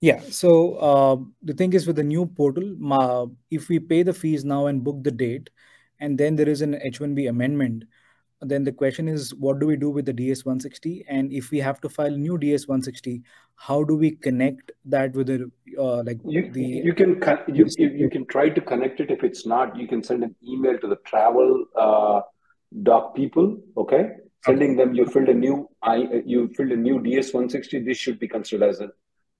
Yeah. 0.00 0.20
So 0.30 0.74
uh, 0.76 1.16
the 1.42 1.52
thing 1.52 1.72
is 1.74 1.86
with 1.86 1.96
the 1.96 2.02
new 2.02 2.26
portal, 2.26 2.74
ma, 2.78 3.26
if 3.50 3.68
we 3.68 3.78
pay 3.78 4.02
the 4.02 4.14
fees 4.14 4.44
now 4.44 4.66
and 4.66 4.82
book 4.82 5.02
the 5.02 5.10
date, 5.10 5.50
and 6.00 6.16
then 6.16 6.36
there 6.36 6.48
is 6.48 6.62
an 6.62 6.74
H1B 6.74 7.28
amendment, 7.28 7.84
then 8.40 8.64
the 8.64 8.72
question 8.72 9.06
is, 9.06 9.34
what 9.34 9.58
do 9.60 9.66
we 9.66 9.76
do 9.76 9.90
with 9.90 10.06
the 10.06 10.14
DS 10.14 10.46
160? 10.46 11.04
And 11.08 11.30
if 11.30 11.50
we 11.50 11.58
have 11.58 11.80
to 11.82 11.90
file 11.90 12.10
new 12.10 12.38
DS 12.38 12.66
160, 12.66 13.22
how 13.56 13.84
do 13.84 13.94
we 13.94 14.12
connect 14.12 14.72
that 14.86 15.12
with 15.12 15.26
the 15.26 15.50
uh, 15.78 16.02
like 16.02 16.18
You 16.24 16.50
the 16.50 16.62
you 16.62 16.94
can 16.94 17.20
con- 17.20 17.44
you, 17.48 17.66
you 17.76 17.88
you 17.90 18.10
can 18.10 18.24
try 18.26 18.48
to 18.48 18.60
connect 18.60 19.00
it. 19.00 19.10
If 19.10 19.22
it's 19.22 19.46
not, 19.46 19.76
you 19.76 19.86
can 19.86 20.02
send 20.02 20.24
an 20.24 20.34
email 20.42 20.78
to 20.78 20.86
the 20.86 20.96
travel 21.04 21.66
uh, 21.76 22.22
doc 22.82 23.14
people. 23.14 23.58
Okay, 23.76 24.12
sending 24.44 24.76
them 24.76 24.94
you 24.94 25.06
filled 25.06 25.28
a 25.28 25.34
new 25.34 25.68
I 25.82 26.22
you 26.26 26.48
filled 26.56 26.72
a 26.72 26.76
new 26.76 27.00
DS 27.02 27.32
160. 27.32 27.80
This 27.80 27.98
should 27.98 28.18
be 28.18 28.28
considered 28.28 28.68
as 28.68 28.80
a 28.80 28.90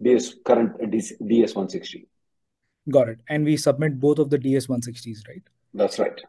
DS 0.03 0.35
current 0.45 0.77
DS 0.91 1.55
160. 1.55 2.09
got 2.91 3.09
it? 3.09 3.21
And 3.29 3.45
we 3.45 3.57
submit 3.57 4.01
both 4.01 4.19
of 4.19 4.31
the 4.31 4.39
DS 4.39 4.67
160s, 4.67 5.29
right? 5.29 5.43
That's 5.75 5.99
right. 5.99 6.21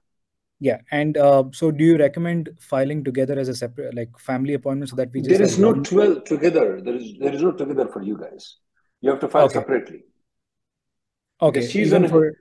Yeah. 0.60 0.80
And 0.92 1.18
uh, 1.18 1.46
so 1.54 1.72
do 1.72 1.84
you 1.84 1.98
recommend 1.98 2.50
filing 2.60 3.04
together 3.04 3.40
as 3.40 3.50
a 3.50 3.56
separate 3.56 3.96
like 3.96 4.18
family 4.20 4.54
appointment 4.54 4.90
so 4.90 4.96
that 4.98 5.12
we 5.12 5.22
just 5.22 5.32
There 5.32 5.42
is 5.42 5.58
no 5.58 5.72
one? 5.72 5.84
12 5.84 6.24
together. 6.26 6.82
There 6.82 6.96
is 6.96 7.14
there 7.20 7.34
is 7.34 7.42
no 7.42 7.52
together 7.52 7.88
for 7.88 8.02
you 8.04 8.18
guys. 8.18 8.58
You 9.02 9.10
have 9.10 9.20
to 9.22 9.28
file 9.28 9.46
Okay. 9.46 9.56
separately. 9.56 10.04
Okay. 11.42 11.68
She's 11.68 11.88
Even 11.88 12.04
on 12.04 12.10
for 12.10 12.34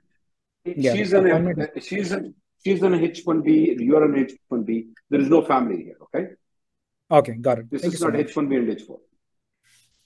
yeah, 0.65 0.93
she's 0.93 1.09
the 1.09 1.17
appointment 1.25 1.71
a 1.75 1.81
she's 1.81 2.13
on 2.13 2.35
she's 2.63 2.83
on 2.83 2.93
a 2.93 2.97
H1B. 2.97 3.79
You're 3.79 4.03
on 4.03 4.13
H1B. 4.13 4.87
There 5.09 5.19
is 5.19 5.29
no 5.29 5.41
family 5.43 5.83
here. 5.83 5.97
Okay, 6.03 6.27
okay. 7.09 7.33
Got 7.33 7.59
it. 7.59 7.71
this 7.71 7.81
Thank 7.81 7.93
is 7.93 8.01
not 8.01 8.13
much. 8.13 8.27
H1B 8.27 8.57
and 8.57 8.67
H4. 8.69 8.99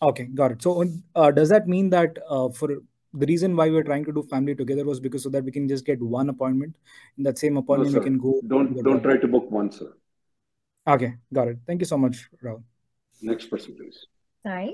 Okay, 0.02 0.26
got 0.26 0.52
it. 0.52 0.62
So, 0.62 0.86
uh, 1.16 1.32
does 1.32 1.50
that 1.50 1.68
mean 1.68 1.90
that 1.90 2.18
uh, 2.30 2.50
for 2.50 2.68
the 3.14 3.26
reason 3.26 3.56
why 3.56 3.70
we're 3.70 3.84
trying 3.84 4.04
to 4.06 4.12
do 4.12 4.24
family 4.24 4.56
together 4.56 4.84
was 4.84 5.00
because 5.00 5.24
so 5.24 5.30
that 5.30 5.44
we 5.44 5.52
can 5.52 5.68
just 5.68 5.86
get 5.86 6.02
one 6.02 6.30
appointment 6.30 6.76
in 7.18 7.24
that 7.24 7.38
same 7.38 7.54
No, 7.54 7.62
appointment 7.62 7.94
we 7.94 8.02
can 8.02 8.18
go 8.18 8.42
Don't 8.48 8.76
don't 8.84 8.98
to 8.98 9.02
try 9.02 9.18
to 9.18 9.28
book 9.28 9.50
one, 9.50 9.72
sir. 9.72 9.94
Okay, 10.88 11.16
got 11.34 11.48
it. 11.48 11.60
Thank 11.66 11.82
you 11.82 11.86
so 11.86 11.98
much, 11.98 12.28
Rahul. 12.44 12.64
Next 13.22 13.48
person, 13.50 13.76
please. 13.76 14.06
Sai. 14.44 14.74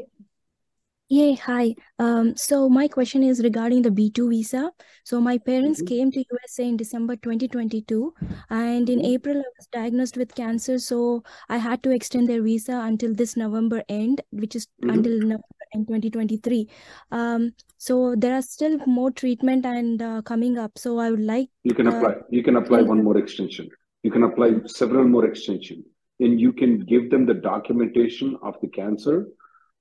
Yeah, 1.14 1.36
hi. 1.36 1.76
Um, 2.00 2.38
so 2.38 2.70
my 2.70 2.88
question 2.88 3.22
is 3.22 3.44
regarding 3.44 3.82
the 3.82 3.92
B2 3.92 4.30
visa. 4.30 4.72
So 5.04 5.20
my 5.20 5.38
parents 5.38 5.82
Mhm, 5.82 5.88
came 5.90 6.10
to 6.12 6.20
USA 6.32 6.64
in 6.64 6.78
December 6.78 7.18
2022, 7.18 8.14
and 8.50 8.90
in 8.90 9.02
mhm. 9.02 9.06
April 9.06 9.36
I 9.38 9.50
was 9.58 9.68
diagnosed 9.74 10.16
with 10.16 10.34
cancer, 10.34 10.80
so 10.80 11.24
I 11.50 11.58
had 11.58 11.84
to 11.84 11.92
extend 11.92 12.30
their 12.30 12.42
visa 12.42 12.80
until 12.86 13.14
this 13.14 13.36
November 13.36 13.84
end, 13.90 14.22
which 14.32 14.56
is 14.56 14.68
Mhm. 14.80 14.90
until 14.94 15.20
November 15.20 15.68
end 15.76 15.88
2023. 15.88 16.70
Um, 17.12 17.52
so 17.78 18.16
there 18.16 18.34
are 18.34 18.42
still 18.42 18.78
more 18.86 19.12
treatment 19.12 19.66
and 19.66 20.02
uh, 20.02 20.22
coming 20.22 20.58
up. 20.58 20.78
So 20.78 20.98
I 21.00 21.12
would 21.12 21.20
like 21.34 21.50
You 21.64 21.74
can 21.74 21.88
uh, 21.88 21.92
apply. 21.98 22.16
You 22.30 22.44
can 22.44 22.56
apply 22.56 22.82
one 22.82 23.04
more 23.04 23.18
extension. 23.18 23.70
You 24.04 24.12
can 24.12 24.24
apply 24.24 24.62
several 24.66 25.08
more 25.08 25.26
extension, 25.26 25.84
and 26.20 26.40
you 26.40 26.54
can 26.54 26.80
give 26.80 27.10
them 27.12 27.26
the 27.26 27.34
documentation 27.36 28.38
of 28.42 28.56
the 28.62 28.68
cancer 28.68 29.28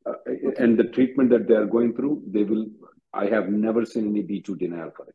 uh, 0.07 0.13
okay. 0.29 0.65
and 0.65 0.79
the 0.79 0.85
treatment 0.85 1.31
that 1.31 1.47
they 1.47 1.55
are 1.55 1.67
going 1.67 1.95
through. 1.95 2.23
They 2.27 2.45
will. 2.45 2.67
I 3.13 3.27
have 3.27 3.49
never 3.49 3.85
seen 3.85 4.09
any 4.09 4.23
B2 4.23 4.59
denial 4.59 4.93
for 4.97 5.07
it. 5.07 5.15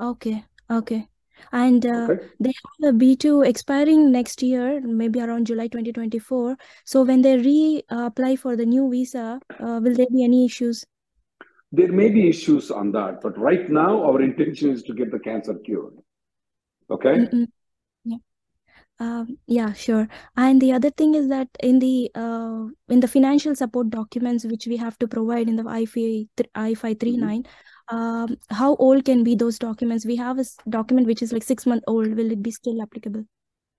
Okay, 0.00 0.44
okay. 0.70 1.08
And 1.52 1.86
uh, 1.86 2.08
Okay. 2.10 2.26
they 2.40 2.52
have 2.82 2.94
a 2.94 2.96
B2 2.96 3.46
expiring 3.46 4.10
next 4.10 4.42
year, 4.42 4.80
maybe 4.80 5.20
around 5.20 5.46
July 5.46 5.68
2024. 5.68 6.56
So 6.84 7.02
when 7.04 7.22
they 7.22 7.36
reapply 7.36 8.38
for 8.38 8.56
the 8.56 8.66
new 8.66 8.90
visa, 8.90 9.40
uh, 9.58 9.80
will 9.82 9.94
there 9.94 10.06
be 10.12 10.24
any 10.24 10.44
issues? 10.44 10.84
There 11.70 11.92
may 11.92 12.08
be 12.08 12.28
issues 12.28 12.70
on 12.70 12.92
that, 12.92 13.20
but 13.20 13.38
right 13.38 13.68
now 13.70 14.02
our 14.02 14.22
intention 14.22 14.70
is 14.70 14.82
to 14.84 14.94
get 14.94 15.10
the 15.10 15.18
cancer 15.18 15.54
cured. 15.54 15.94
Okay. 16.90 17.16
Mm-mm. 17.16 17.40
Yeah. 17.40 17.57
Um, 19.00 19.38
yeah, 19.46 19.72
sure. 19.74 20.08
And 20.36 20.60
the 20.60 20.72
other 20.72 20.90
thing 20.90 21.14
is 21.14 21.28
that 21.28 21.48
in 21.60 21.78
the 21.78 22.10
uh, 22.16 22.64
in 22.88 22.98
the 23.00 23.06
financial 23.06 23.54
support 23.54 23.90
documents 23.90 24.44
which 24.44 24.66
we 24.66 24.76
have 24.76 24.98
to 24.98 25.06
provide 25.06 25.48
in 25.48 25.54
the 25.56 25.64
I-5 25.68 26.28
Mhm. 26.36 26.48
I-539, 26.56 27.46
um, 27.88 28.36
how 28.50 28.74
old 28.76 29.04
can 29.04 29.22
be 29.22 29.36
those 29.36 29.58
documents? 29.58 30.04
We 30.04 30.16
have 30.16 30.38
a 30.40 30.44
document 30.68 31.06
which 31.06 31.22
is 31.22 31.32
like 31.32 31.44
six 31.44 31.64
month 31.64 31.84
old. 31.86 32.14
Will 32.16 32.32
it 32.32 32.42
be 32.42 32.50
still 32.50 32.82
applicable? 32.82 33.24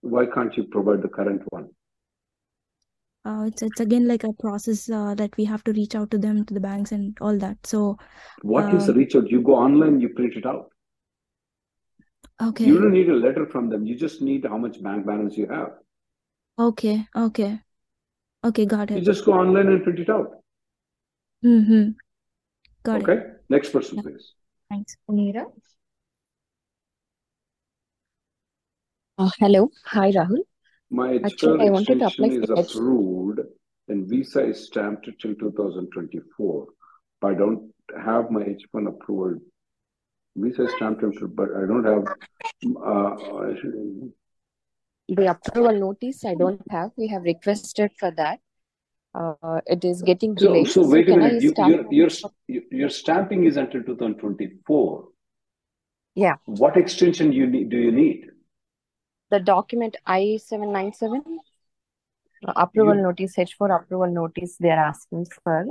Why 0.02 0.26
can't 0.26 0.56
you 0.58 0.66
provide 0.66 1.02
the 1.02 1.10
current 1.10 1.44
one? 1.52 1.70
Uh, 3.26 3.44
it's 3.48 3.62
it's 3.62 3.80
again 3.82 4.08
like 4.08 4.24
a 4.24 4.34
process 4.34 4.90
uh, 4.90 5.14
that 5.16 5.36
we 5.38 5.44
have 5.46 5.64
to 5.66 5.74
reach 5.74 5.96
out 5.96 6.10
to 6.12 6.18
them, 6.18 6.46
to 6.46 6.54
the 6.54 6.60
banks 6.60 6.92
and 6.92 7.18
all 7.22 7.38
that. 7.38 7.58
So, 7.66 7.98
What 8.42 8.74
is 8.74 8.86
the 8.88 8.94
um, 8.94 8.98
reach 8.98 9.16
out? 9.16 9.30
You 9.30 9.42
go 9.42 9.56
online, 9.56 10.00
you 10.00 10.10
print 10.10 10.36
it 10.36 10.46
out. 10.46 10.72
You 12.42 12.80
don't 12.80 12.94
need 12.94 13.10
a 13.10 13.14
letter 13.16 13.46
from 13.46 13.70
them. 13.70 13.86
You 13.86 13.96
just 13.96 14.22
need 14.22 14.46
how 14.46 14.58
much 14.58 14.82
bank 14.82 15.06
balance 15.06 15.38
you 15.38 15.48
have. 15.48 15.72
okay, 16.58 17.06
okay, 17.16 17.60
okay, 18.46 18.66
got 18.66 18.92
it. 18.92 19.00
You 19.00 19.06
just 19.06 19.26
go 19.26 19.34
online 19.34 19.68
and 19.68 19.84
print 19.84 20.00
it 20.00 20.10
out. 20.10 20.32
Mm-hmm. 21.46 21.92
Got 22.84 23.02
it. 23.02 23.10
Okay. 23.10 23.20
Next 23.50 23.70
person, 23.72 23.98
Yeah, 23.98 24.04
please. 24.04 24.34
thanks. 24.70 24.96
Neera. 25.10 25.46
Uh, 29.18 29.30
hello. 29.40 29.70
Hi, 29.86 30.12
Rahul. 30.12 30.44
My 30.90 31.18
Actually, 31.24 31.68
I 31.68 31.72
wanted 31.72 32.00
to 32.00 32.06
apply 32.08 32.28
is 32.28 32.46
for 32.46 32.60
H. 32.60 32.76
approved 32.76 33.40
and 33.90 34.08
visa 34.10 34.46
is 34.46 34.66
stamped 34.66 35.10
till 35.22 35.36
2024. 35.36 36.68
But 37.22 37.32
I 37.32 37.34
don't 37.36 37.74
have 38.02 38.32
my 38.32 38.42
H1 38.44 38.88
approval. 38.88 39.40
Visa 40.36 40.64
is 40.64 40.74
stamped, 40.76 41.02
but 41.36 41.50
I 41.56 41.66
don't 41.66 41.84
have. 41.84 42.06
Uh, 42.86 43.16
The 45.08 45.26
approval 45.32 45.80
notice 45.80 46.24
I 46.24 46.36
don't 46.36 46.62
have. 46.70 46.92
We 46.96 47.08
have 47.08 47.24
requested 47.24 47.92
for 47.98 48.12
that. 48.12 48.40
Uh, 49.16 49.60
it 49.66 49.84
is 49.84 50.02
getting 50.04 50.36
delayed. 50.36 50.68
so 50.68 50.84
So 50.84 50.90
wait 50.90 51.10
a 51.10 51.14
can 51.14 51.24
I 51.24 51.28
minute. 51.28 51.44
You, 51.44 51.54
your 51.58 52.10
your 52.48 52.64
your 52.72 52.90
stamping 52.90 53.46
is 53.46 53.58
until 53.58 53.82
2024. 53.84 55.08
Yeah, 56.16 56.36
What 56.46 56.78
extension 56.78 57.32
you 57.32 57.48
need? 57.48 57.70
Do 57.70 57.78
you 57.78 57.92
need? 57.92 58.26
the 59.32 59.40
document 59.40 59.96
I-797 60.08 61.22
uh, 62.48 62.54
approval 62.56 62.96
You 62.96 63.02
notice, 63.04 63.36
H4 63.36 63.76
approval 63.82 64.12
notice 64.12 64.58
they 64.58 64.72
are 64.72 64.86
asking 64.86 65.26
for. 65.26 65.68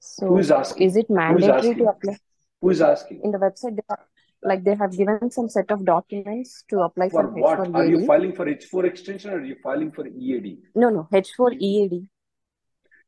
So 0.00 0.26
who 0.26 0.38
is 0.38 0.50
asking? 0.50 0.86
is 0.86 0.96
it 0.96 1.08
mandatory 1.08 1.74
to 1.76 1.84
apply? 1.88 2.18
Who 2.64 2.70
is 2.70 2.80
asking? 2.80 3.20
In 3.22 3.30
the 3.30 3.36
website, 3.36 3.76
they 3.76 3.82
are, 3.90 3.98
like 4.42 4.64
they 4.64 4.74
have 4.74 4.96
given 4.96 5.30
some 5.30 5.50
set 5.50 5.70
of 5.70 5.84
documents 5.84 6.64
to 6.70 6.80
apply 6.80 7.10
For 7.10 7.24
for 7.24 7.40
what? 7.42 7.58
H4 7.58 7.74
Are 7.74 7.84
you 7.84 8.06
filing 8.06 8.32
for 8.34 8.46
H4 8.46 8.84
extension 8.84 9.32
or 9.32 9.36
are 9.40 9.44
you 9.44 9.56
filing 9.62 9.92
for 9.92 10.06
EAD? 10.06 10.60
No, 10.74 10.88
no, 10.88 11.06
H4 11.12 11.58
EAD. 11.60 12.08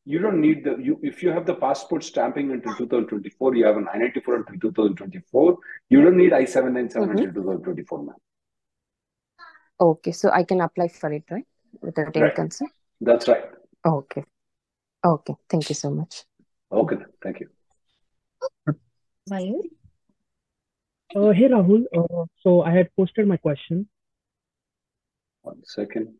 You 0.04 0.18
don't 0.18 0.42
need 0.42 0.62
the 0.66 0.76
you 0.88 0.98
if 1.02 1.22
you 1.22 1.30
have 1.30 1.46
the 1.46 1.54
passport 1.54 2.04
stamping 2.04 2.52
until 2.52 2.76
2024, 2.76 3.54
you 3.54 3.64
have 3.64 3.78
an 3.78 3.88
I-94 3.94 4.36
until 4.36 4.60
2024. 4.60 5.56
You 5.88 6.02
don't 6.02 6.18
need 6.18 6.34
I-797 6.34 6.92
Mm-hmm. 6.92 7.10
until 7.16 7.32
2024, 7.32 8.02
ma'am. 8.02 8.14
Okay, 9.80 10.12
so 10.12 10.30
I 10.30 10.44
can 10.44 10.60
apply 10.60 10.88
for 10.88 11.10
it, 11.12 11.24
right? 11.30 11.46
Without 11.80 12.14
any 12.14 12.24
Right. 12.26 12.34
concern. 12.34 12.68
That's 13.00 13.26
right. 13.26 13.44
Okay. 13.86 14.24
Okay. 15.02 15.36
Thank 15.48 15.70
you 15.70 15.74
so 15.74 15.90
much. 15.90 16.24
Okay, 16.70 16.96
thank 17.22 17.40
you. 17.40 17.48
Mayur. 19.30 19.60
Uh, 21.14 21.30
hey 21.30 21.48
Rahul, 21.48 21.84
uh, 21.96 22.24
so 22.42 22.62
I 22.62 22.72
had 22.72 22.94
posted 22.96 23.26
my 23.26 23.36
question. 23.36 23.88
One 25.42 25.62
second. 25.64 26.14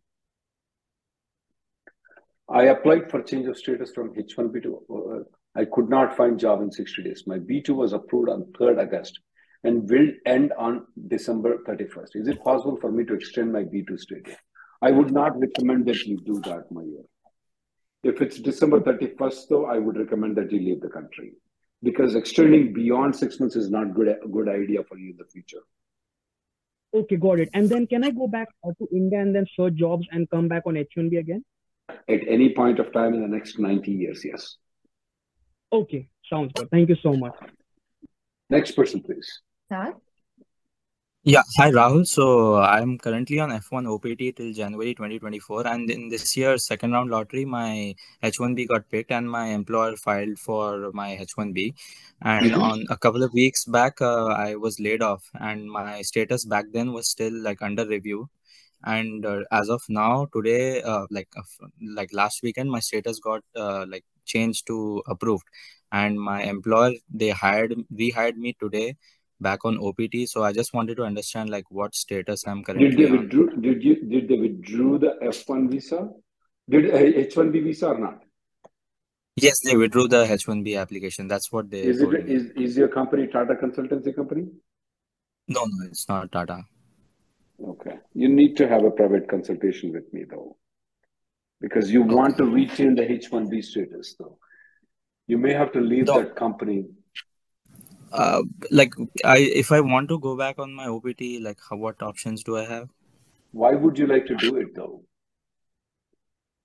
I 2.48 2.64
applied 2.64 3.10
for 3.10 3.22
change 3.22 3.46
of 3.46 3.58
status 3.58 3.92
from 3.92 4.14
H1B 4.14 4.62
to 4.62 4.80
uh, 4.90 5.60
I 5.60 5.64
could 5.64 5.88
not 5.88 6.16
find 6.16 6.38
job 6.38 6.62
in 6.62 6.70
60 6.70 7.02
days. 7.02 7.24
My 7.26 7.38
B2 7.38 7.70
was 7.70 7.92
approved 7.92 8.28
on 8.28 8.44
3rd 8.58 8.82
August 8.82 9.20
and 9.64 9.88
will 9.88 10.08
end 10.26 10.52
on 10.58 10.86
December 11.08 11.58
31st. 11.66 12.10
Is 12.14 12.28
it 12.28 12.44
possible 12.44 12.76
for 12.80 12.92
me 12.92 13.04
to 13.04 13.14
extend 13.14 13.52
my 13.52 13.62
B2 13.62 13.98
status? 13.98 14.36
I 14.82 14.90
would 14.90 15.12
not 15.12 15.38
recommend 15.40 15.86
that 15.86 16.04
you 16.04 16.18
do 16.24 16.40
that, 16.42 16.70
Mayur. 16.72 17.04
If 18.04 18.20
it's 18.20 18.38
December 18.38 18.80
31st, 18.80 19.48
though, 19.48 19.66
I 19.66 19.78
would 19.78 19.96
recommend 19.96 20.36
that 20.36 20.52
you 20.52 20.60
leave 20.60 20.80
the 20.80 20.88
country 20.88 21.32
because 21.82 22.14
extending 22.14 22.72
beyond 22.72 23.14
six 23.14 23.38
months 23.38 23.56
is 23.56 23.70
not 23.70 23.94
good 23.94 24.08
a 24.08 24.28
good 24.28 24.48
idea 24.48 24.82
for 24.84 24.98
you 24.98 25.10
in 25.10 25.16
the 25.16 25.24
future. 25.24 25.62
Okay, 26.94 27.16
got 27.16 27.40
it. 27.40 27.50
And 27.52 27.68
then 27.68 27.86
can 27.86 28.04
I 28.04 28.10
go 28.10 28.26
back 28.26 28.48
to 28.64 28.88
India 28.92 29.20
and 29.20 29.34
then 29.34 29.46
search 29.54 29.74
jobs 29.74 30.06
and 30.10 30.28
come 30.30 30.48
back 30.48 30.62
on 30.66 30.74
H1B 30.74 31.18
again? 31.18 31.44
At 31.88 32.20
any 32.26 32.54
point 32.54 32.78
of 32.78 32.92
time 32.92 33.14
in 33.14 33.20
the 33.20 33.28
next 33.28 33.58
90 33.58 33.90
years, 33.90 34.24
yes. 34.24 34.56
Okay, 35.72 36.08
sounds 36.28 36.52
good. 36.54 36.68
Thank 36.70 36.88
you 36.88 36.96
so 37.02 37.12
much. 37.12 37.34
Next 38.48 38.72
person, 38.72 39.02
please. 39.02 39.42
Sir? 39.68 39.94
Yeah, 41.28 41.42
hi 41.58 41.70
Rahul. 41.72 42.06
So 42.06 42.56
I'm 42.56 42.98
currently 42.98 43.38
on 43.40 43.50
F1 43.52 43.86
OPT 43.86 44.30
till 44.32 44.52
January 44.52 44.94
2024, 44.94 45.66
and 45.66 45.90
in 45.90 46.08
this 46.08 46.36
year's 46.36 46.64
second 46.66 46.92
round 46.92 47.10
lottery, 47.10 47.44
my 47.44 47.94
H1B 48.22 48.64
got 48.66 48.88
picked, 48.88 49.10
and 49.10 49.28
my 49.30 49.46
employer 49.48 49.96
filed 49.96 50.38
for 50.38 50.92
my 50.92 51.08
H1B. 51.24 51.74
And 52.22 52.52
Mhm. 52.52 52.62
on 52.70 52.84
a 52.90 52.96
couple 52.96 53.24
of 53.24 53.32
weeks 53.40 53.64
back, 53.78 54.00
uh, 54.00 54.26
I 54.46 54.54
was 54.54 54.78
laid 54.88 55.02
off, 55.02 55.28
and 55.50 55.68
my 55.78 56.00
status 56.12 56.44
back 56.54 56.66
then 56.72 56.92
was 56.92 57.10
still 57.10 57.36
like 57.50 57.60
under 57.70 57.86
review. 57.86 58.28
And 58.84 59.26
uh, 59.26 59.42
as 59.50 59.68
of 59.68 59.82
now, 59.88 60.26
today, 60.32 60.82
uh, 60.82 61.06
like 61.10 61.28
uh, 61.36 61.42
like 61.80 62.12
last 62.12 62.42
weekend, 62.42 62.70
my 62.70 62.80
status 62.80 63.18
got 63.18 63.42
uh, 63.56 63.84
like 63.88 64.04
changed 64.24 64.66
to 64.68 65.02
approved, 65.08 65.44
and 65.90 66.20
my 66.20 66.42
employer 66.42 66.92
they 67.12 67.30
hired 67.30 67.74
rehired 67.92 68.36
me 68.36 68.56
today 68.60 68.94
back 69.40 69.64
on 69.64 69.78
OPT. 69.78 70.26
So 70.26 70.42
I 70.44 70.52
just 70.52 70.72
wanted 70.74 70.96
to 70.98 71.04
understand 71.04 71.50
like 71.50 71.64
what 71.70 71.94
status 71.94 72.46
I'm 72.46 72.62
currently. 72.64 72.90
Did 72.90 72.98
they 72.98 73.10
on. 73.10 73.20
withdrew? 73.22 73.56
Did 73.60 73.82
you? 73.82 74.04
Did 74.08 74.28
they 74.28 74.36
withdrew 74.36 74.98
the 74.98 75.14
F1 75.22 75.70
visa? 75.70 76.08
Did 76.68 76.90
uh, 76.92 76.98
H1B 76.98 77.62
visa 77.64 77.88
or 77.88 77.98
not? 77.98 78.22
Yes, 79.36 79.60
they 79.64 79.76
withdrew 79.76 80.08
the 80.08 80.24
H1B 80.24 80.80
application. 80.80 81.28
That's 81.28 81.52
what 81.52 81.70
they 81.70 81.80
Is 81.82 82.00
it 82.00 82.08
me. 82.10 82.34
is 82.34 82.50
is 82.56 82.76
your 82.76 82.88
company 82.88 83.26
Tata 83.26 83.54
Consultancy 83.54 84.14
Company? 84.14 84.46
No, 85.48 85.60
no, 85.64 85.86
it's 85.86 86.08
not 86.08 86.32
Tata. 86.32 86.64
Okay, 87.62 87.98
you 88.14 88.28
need 88.28 88.56
to 88.56 88.66
have 88.68 88.84
a 88.84 88.90
private 88.90 89.28
consultation 89.28 89.92
with 89.92 90.12
me 90.12 90.24
though, 90.28 90.56
because 91.60 91.90
you 91.90 92.02
want 92.02 92.36
to 92.38 92.44
retain 92.44 92.94
the 92.94 93.02
H1B 93.02 93.62
status 93.64 94.14
though. 94.18 94.38
You 95.26 95.38
may 95.38 95.52
have 95.52 95.72
to 95.72 95.80
leave 95.80 96.06
No. 96.06 96.18
that 96.22 96.34
company. 96.36 96.86
Uh, 98.16 98.42
like 98.70 98.94
I 99.24 99.38
if 99.38 99.72
I 99.72 99.80
want 99.80 100.08
to 100.08 100.18
go 100.18 100.36
back 100.36 100.58
on 100.58 100.72
my 100.72 100.86
OPT, 100.86 101.40
like 101.40 101.58
how, 101.68 101.76
what 101.76 102.02
options 102.02 102.42
do 102.42 102.56
I 102.56 102.64
have? 102.64 102.88
Why 103.52 103.74
would 103.74 103.98
you 103.98 104.06
like 104.06 104.26
to 104.26 104.36
do 104.36 104.56
it 104.56 104.74
though? 104.74 105.02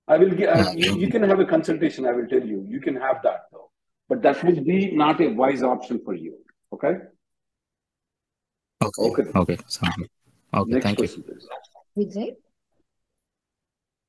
I 0.08 0.18
will 0.18 0.30
give, 0.30 0.40
Yeah, 0.42 0.74
you, 0.74 0.96
you 0.98 1.10
can 1.10 1.24
have 1.24 1.40
a 1.40 1.46
consultation, 1.46 2.06
I 2.06 2.12
will 2.12 2.28
tell 2.28 2.44
you. 2.44 2.66
You 2.68 2.82
can 2.82 2.96
have 2.96 3.22
that 3.24 3.44
though. 3.52 3.70
But 4.10 4.22
that 4.24 4.44
would 4.44 4.66
be 4.66 4.92
not 4.92 5.22
a 5.22 5.28
wise 5.30 5.64
option 5.64 6.02
for 6.04 6.14
you. 6.14 6.38
Okay? 6.74 6.96
Okay, 8.84 9.10
Okay. 9.10 9.24
okay, 9.36 9.58
sounds 9.68 9.96
good. 9.96 10.10
Okay, 10.54 10.72
Next 10.72 10.84
thank 10.84 11.00
you. 11.00 11.08
Vijay? 11.98 12.36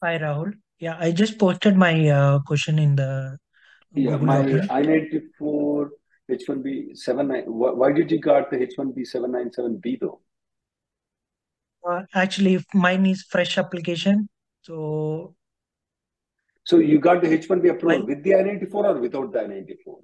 Hi, 0.03 0.19
Rahul. 0.19 0.55
Yeah, 0.81 0.97
I 0.99 1.13
just 1.13 1.39
posted 1.39 1.77
my 1.77 2.09
uh, 2.09 2.41
question 2.41 2.81
in 2.81 2.97
the 2.97 3.39
Yeah, 3.95 4.19
Google 4.19 4.27
my. 4.27 4.67
I-94 4.71 5.91
H1B 6.37 6.97
79. 6.97 7.45
Why, 7.47 7.93
did 7.93 8.11
you 8.11 8.21
got 8.21 8.51
the 8.51 8.59
H1B 8.59 9.05
797B 9.05 10.01
though? 10.01 10.21
Uh, 11.89 12.03
actually, 12.15 12.65
mine 12.75 13.07
is 13.07 13.23
fresh 13.23 13.59
application. 13.59 14.29
So, 14.63 15.35
So 16.65 16.79
you 16.79 16.99
got 17.01 17.23
the 17.23 17.29
H1B 17.29 17.71
approval 17.71 18.07
with 18.07 18.23
the 18.23 18.35
I-94 18.35 18.75
or 18.75 19.01
without 19.01 19.33
the 19.33 19.41
I-94? 19.41 20.03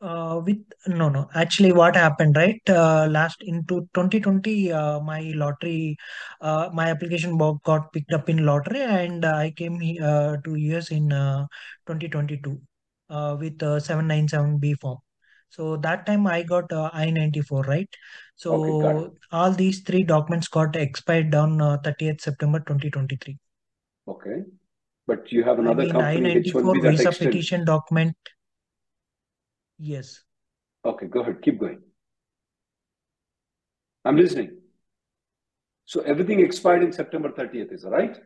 uh, 0.00 0.40
with 0.44 0.58
no, 0.86 1.08
no. 1.08 1.28
Actually, 1.34 1.72
what 1.72 1.94
happened, 1.94 2.36
right? 2.36 2.60
Uh, 2.68 3.06
last 3.10 3.42
into 3.42 3.88
2020, 3.94 4.72
uh, 4.72 5.00
my 5.00 5.20
lottery, 5.34 5.96
uh, 6.40 6.68
my 6.72 6.90
application 6.90 7.36
got 7.38 7.92
picked 7.92 8.12
up 8.12 8.28
in 8.28 8.44
lottery, 8.44 8.82
and 8.82 9.24
I 9.24 9.50
came 9.52 9.78
uh, 10.02 10.36
to 10.44 10.54
US 10.56 10.90
in 10.90 11.12
uh, 11.12 11.46
2022 11.86 12.60
uh, 13.10 13.36
with 13.38 13.62
uh, 13.62 13.78
797B 13.78 14.74
form. 14.74 14.98
So 15.52 15.76
that 15.76 16.06
time 16.06 16.26
I 16.26 16.42
got 16.42 16.72
uh, 16.72 16.88
I-94, 16.94 17.62
right? 17.64 17.88
So 18.36 18.54
Okay, 18.54 19.10
all 19.30 19.52
these 19.52 19.80
three 19.80 20.02
documents 20.02 20.48
got 20.48 20.74
expired 20.76 21.34
on 21.34 21.60
uh, 21.60 21.76
30th 21.84 22.22
September 22.22 22.60
2023. 22.60 23.36
Okay. 24.08 24.44
But 25.06 25.30
you 25.30 25.44
have 25.44 25.58
I 25.58 25.62
another 25.62 25.82
mean, 25.84 25.92
company 25.92 26.26
I-94 26.30 26.62
H1B 26.62 26.80
that 26.80 26.90
visa 26.90 27.12
petition 27.12 27.64
document. 27.66 28.16
Yes. 29.78 30.22
Okay, 30.86 31.06
go 31.06 31.20
ahead. 31.20 31.42
Keep 31.42 31.60
going. 31.60 31.80
I'm 34.06 34.16
listening. 34.16 34.56
So 35.84 36.00
everything 36.00 36.40
expired 36.40 36.82
in 36.82 36.92
September 36.92 37.30
30th, 37.30 37.72
is 37.72 37.84
right? 37.84 38.18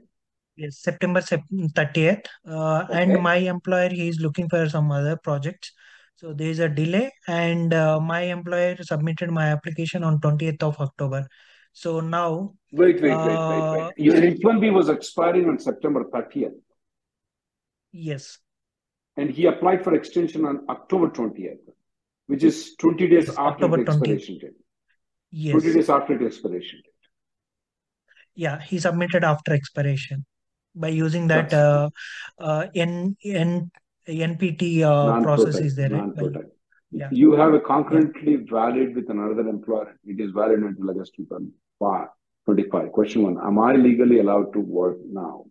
Yes, 0.55 0.79
September 0.79 1.21
sep- 1.21 1.43
30th. 1.75 2.29
Uh, 2.49 2.85
and 2.93 3.21
my 3.21 3.37
employer, 3.37 3.89
he 3.89 4.09
is 4.09 4.21
looking 4.21 4.49
for 4.49 4.69
some 4.69 4.93
other 4.93 5.17
projects. 5.17 5.73
So 6.17 6.33
there 6.33 6.49
is 6.49 6.61
a 6.61 6.69
delay, 6.69 7.13
and 7.29 7.75
uh, 7.75 8.01
my 8.01 8.23
employer 8.23 8.77
submitted 8.81 9.31
my 9.31 9.49
application 9.49 10.03
on 10.03 10.19
20th 10.21 10.63
of 10.63 10.81
October. 10.81 11.27
So 11.73 12.01
now, 12.01 12.55
Wait, 12.73 13.03
wait, 13.03 13.11
wait, 13.11 13.27
wait, 13.27 13.37
uh, 13.37 13.91
wait. 13.99 14.05
Your 14.05 14.15
H1B 14.15 14.73
was 14.73 14.89
expiring 14.89 15.47
on 15.49 15.59
September 15.59 16.05
30th, 16.05 16.55
yes, 17.93 18.39
and 19.17 19.31
he 19.31 19.45
applied 19.47 19.85
for 19.85 19.95
extension 19.95 20.47
on 20.47 20.65
October 20.71 21.09
20th, 21.11 21.59
which 22.29 22.43
is 22.45 22.75
20 22.79 23.09
days 23.09 23.27
yes, 23.27 23.37
after 23.37 23.65
October 23.65 23.77
the 23.79 23.85
20th. 23.85 23.89
expiration 23.89 24.39
date. 24.39 25.51
20 25.53 25.73
days 25.75 25.91
after 25.91 26.17
the 26.19 26.25
expiration 26.25 26.81
date. 26.83 26.93
yeah, 28.35 28.61
he 28.61 28.79
submitted 28.79 29.23
after 29.25 29.53
expiration 29.53 30.25
by 30.75 30.89
using 30.89 31.27
that 31.27 31.53
uh, 31.53 31.91
uh, 32.39 32.67
N, 32.75 33.17
N, 33.25 33.71
NPT 34.09 34.83
uh, 34.83 35.23
process 35.23 35.57
is 35.57 35.75
there, 35.75 35.90
right? 35.90 36.11
Yeah, 36.92 37.09
You 37.11 37.33
have 37.33 37.53
a 37.53 37.57
yeah. 37.57 37.62
concurrently 37.66 38.37
valid 38.37 38.95
with 38.95 39.11
another 39.11 39.49
employer. 39.49 39.99
It 40.05 40.21
is 40.21 40.31
valid 40.31 40.61
until 40.61 40.90
August 40.90 41.14
25. 41.16 42.92
Question 42.92 43.23
one, 43.25 43.38
am 43.38 43.59
I 43.59 43.75
legally 43.75 44.21
allowed 44.21 44.53
to 44.53 44.61
work 44.61 44.99
now? 45.05 45.45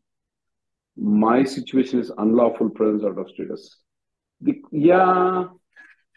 My 0.98 1.44
situation 1.44 2.00
is 2.00 2.12
unlawful 2.18 2.70
presence 2.70 3.04
out 3.04 3.18
of 3.18 3.30
status. 3.30 3.80
The, 4.40 4.62
yeah, 4.72 5.46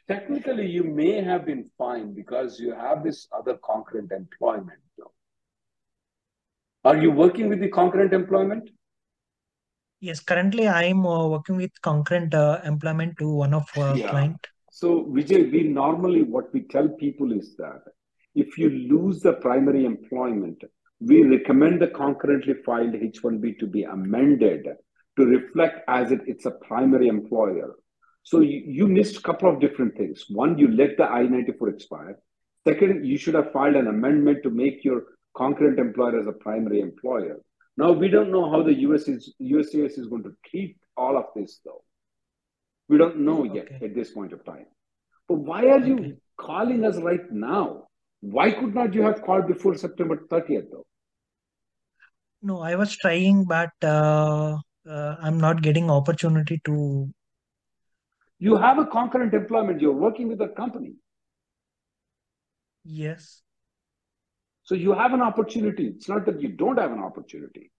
technically 0.06 0.66
you 0.66 0.84
may 0.84 1.20
have 1.22 1.44
been 1.44 1.68
fine 1.76 2.14
because 2.14 2.60
you 2.60 2.72
have 2.72 3.02
this 3.02 3.26
other 3.36 3.58
concurrent 3.64 4.12
employment. 4.12 4.78
Are 6.84 6.96
you 6.96 7.10
working 7.10 7.48
with 7.48 7.60
the 7.60 7.68
concurrent 7.68 8.12
employment? 8.14 8.70
Yes, 10.00 10.20
currently 10.20 10.68
I 10.68 10.84
am 10.84 11.04
uh, 11.04 11.26
working 11.28 11.56
with 11.56 11.72
concurrent 11.82 12.32
uh, 12.32 12.60
employment 12.64 13.18
to 13.18 13.28
one 13.28 13.52
of 13.52 13.68
uh, 13.76 13.94
Yeah. 13.94 14.10
client. 14.10 14.46
So, 14.70 15.06
Vijay, 15.06 15.50
we 15.50 15.64
normally 15.64 16.22
what 16.22 16.52
we 16.54 16.60
tell 16.62 16.88
people 16.88 17.32
is 17.32 17.56
that 17.56 17.82
if 18.36 18.56
you 18.56 18.70
lose 18.70 19.20
the 19.20 19.32
primary 19.32 19.84
employment, 19.84 20.62
we 21.00 21.24
recommend 21.24 21.82
the 21.82 21.88
concurrently 21.88 22.54
filed 22.64 22.92
H1B 22.92 23.58
to 23.58 23.66
be 23.66 23.82
amended 23.82 24.68
to 25.16 25.26
reflect 25.26 25.80
as 25.88 26.12
it, 26.12 26.20
it's 26.26 26.46
a 26.46 26.52
primary 26.52 27.08
employer. 27.08 27.74
So 28.22 28.40
you, 28.40 28.62
you 28.66 28.86
missed 28.86 29.16
a 29.16 29.22
couple 29.22 29.52
of 29.52 29.60
different 29.60 29.96
things. 29.96 30.26
One, 30.28 30.58
you 30.58 30.68
let 30.70 30.96
the 30.96 31.10
I-94 31.10 31.74
expire. 31.74 32.18
Second, 32.64 33.04
you 33.04 33.18
should 33.18 33.34
have 33.34 33.50
filed 33.52 33.74
an 33.74 33.88
amendment 33.88 34.44
to 34.44 34.50
make 34.50 34.84
your 34.84 35.04
concurrent 35.36 35.80
employer 35.80 36.20
as 36.20 36.26
a 36.28 36.32
primary 36.32 36.80
employer. 36.80 37.38
Now 37.78 37.92
we 37.92 38.08
don't 38.08 38.32
know 38.32 38.50
how 38.50 38.62
the 38.64 38.74
US 38.86 39.06
is 39.06 39.32
USCIS 39.40 39.98
is 39.98 40.08
going 40.08 40.24
to 40.24 40.32
treat 40.50 40.76
all 40.96 41.16
of 41.16 41.26
this 41.36 41.60
though. 41.64 41.84
We 42.88 42.98
don't 42.98 43.20
know 43.20 43.44
yet 43.44 43.66
Okay, 43.66 43.86
at 43.86 43.94
this 43.94 44.10
point 44.10 44.32
of 44.32 44.44
time. 44.44 44.66
But 45.28 45.38
why 45.50 45.66
are 45.66 45.78
you 45.78 45.98
okay. 45.98 46.16
calling 46.36 46.84
us 46.84 46.96
right 46.96 47.30
now? 47.30 47.84
Why 48.20 48.50
could 48.50 48.74
not 48.74 48.94
you 48.94 49.02
have 49.02 49.22
called 49.22 49.46
before 49.46 49.76
September 49.76 50.16
30th 50.28 50.70
though? 50.72 50.86
No, 52.42 52.60
I 52.60 52.74
was 52.74 52.96
trying, 52.96 53.44
but 53.44 53.70
uh, 53.82 54.56
uh, 54.88 55.16
I'm 55.20 55.38
not 55.38 55.62
getting 55.62 55.88
opportunity 55.88 56.60
to. 56.64 57.12
You 58.40 58.56
have 58.56 58.78
a 58.78 58.86
concurrent 58.86 59.34
employment, 59.34 59.80
you're 59.80 59.92
working 59.92 60.28
with 60.28 60.40
a 60.40 60.48
company. 60.48 60.94
Yes. 62.84 63.42
So 64.68 64.74
you 64.74 64.92
have 64.92 65.14
an 65.14 65.22
opportunity. 65.22 65.86
It's 65.86 66.10
not 66.10 66.26
that 66.26 66.42
you 66.42 66.48
don't 66.48 66.78
have 66.78 66.92
an 66.92 66.98
opportunity. 66.98 67.70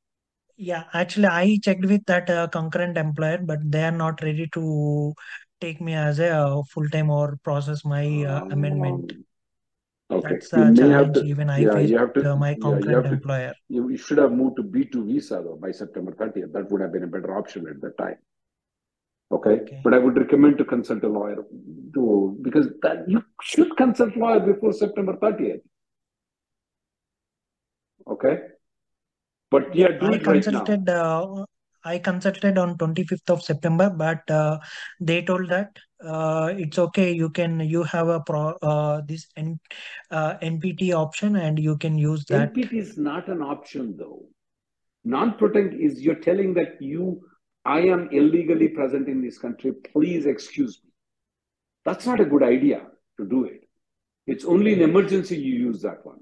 Yeah, 0.58 0.86
actually, 0.92 1.28
I 1.28 1.60
checked 1.62 1.86
with 1.86 2.04
that 2.08 2.32
uh, 2.32 2.48
concurrent 2.48 2.98
employer, 2.98 3.38
but 3.38 3.60
they 3.64 3.84
are 3.84 3.92
not 3.92 4.24
ready 4.24 4.48
to 4.56 5.14
take 5.62 5.82
me 5.82 5.94
as 5.94 6.18
a 6.18 6.30
uh, 6.36 6.64
full-time 6.64 7.12
or 7.12 7.38
process 7.44 7.86
my 7.86 8.06
uh, 8.24 8.46
amendment. 8.46 9.12
Um, 9.12 10.18
okay. 10.18 10.30
That's 10.30 10.52
You 10.52 10.74
the 10.74 10.82
challenge 10.82 11.14
to, 11.18 11.26
even 11.26 11.52
I 11.52 11.60
yeah, 11.60 11.74
faced 11.74 12.16
to, 12.16 12.32
uh, 12.32 12.36
my 12.36 12.50
yeah, 12.50 12.56
you 12.56 12.62
concurrent 12.64 13.06
have 13.06 13.22
to, 13.22 13.54
you, 13.68 13.90
you 13.90 13.98
should 13.98 14.18
have 14.18 14.32
moved 14.32 14.56
to 14.56 14.64
B2 14.64 15.06
visa 15.06 15.44
though 15.44 15.60
by 15.62 15.72
September 15.72 16.14
30th. 16.14 16.54
That 16.54 16.72
would 16.72 16.82
have 16.82 16.92
been 16.92 17.04
a 17.04 17.08
better 17.08 17.38
option 17.38 17.68
at 17.68 17.80
that 17.82 18.00
time. 18.00 18.16
Okay. 19.32 19.60
Okay. 19.62 19.82
But 19.84 19.94
I 19.94 20.00
would 20.00 20.18
recommend 20.18 20.58
to 20.58 20.66
consult 20.66 21.04
a 21.04 21.08
lawyer 21.08 21.46
to, 21.94 22.36
because 22.42 22.66
that 22.82 23.08
you 23.08 23.24
should 23.44 23.78
consult 23.78 24.18
lawyer 24.18 24.40
before 24.40 24.74
September 24.74 25.18
30th. 25.18 25.62
Okay. 28.08 28.40
But 29.52 29.76
yeah, 29.76 29.88
do 30.00 30.08
I 30.08 30.16
it 30.16 30.28
right 30.28 30.46
now. 30.46 30.60
consulted, 30.60 30.90
uh, 30.90 31.46
I 31.84 31.98
consulted 31.98 32.58
on 32.58 32.78
25th 32.78 33.30
of 33.30 33.42
September, 33.42 33.90
but 33.90 34.30
uh, 34.30 34.60
they 35.00 35.22
told 35.22 35.50
that 35.50 35.78
uh, 36.04 36.54
it's 36.56 36.78
okay. 36.78 37.12
You 37.12 37.30
can 37.30 37.60
you 37.60 37.84
have 37.84 38.08
a 38.08 38.20
pro 38.20 38.50
uh, 38.62 39.02
this 39.08 39.28
N, 39.36 39.60
uh, 40.12 40.36
NPT 40.42 40.94
option 40.94 41.36
and 41.36 41.58
you 41.58 41.78
can 41.78 41.98
use 41.98 42.26
that. 42.26 42.54
NPT 42.54 42.74
is 42.74 42.98
not 42.98 43.28
an 43.28 43.42
option 43.42 43.96
though. 43.98 44.24
Nunc 45.04 45.38
pro 45.38 45.50
tunc 45.50 45.74
is 45.80 46.02
you're 46.02 46.16
telling 46.16 46.54
that 46.56 46.82
you, 46.82 47.22
I 47.66 47.80
am 47.80 48.10
illegally 48.12 48.68
present 48.68 49.08
in 49.08 49.22
this 49.22 49.38
country. 49.38 49.72
Please 49.94 50.26
excuse 50.26 50.80
me. 50.84 50.92
That's 51.86 52.06
not 52.06 52.20
a 52.20 52.26
good 52.26 52.44
idea 52.44 52.86
to 53.18 53.26
do 53.26 53.46
it. 53.46 53.62
It's 54.28 54.46
only 54.46 54.74
in 54.74 54.82
emergency 54.82 55.38
you 55.38 55.56
use 55.56 55.82
that 55.82 56.06
one. 56.06 56.20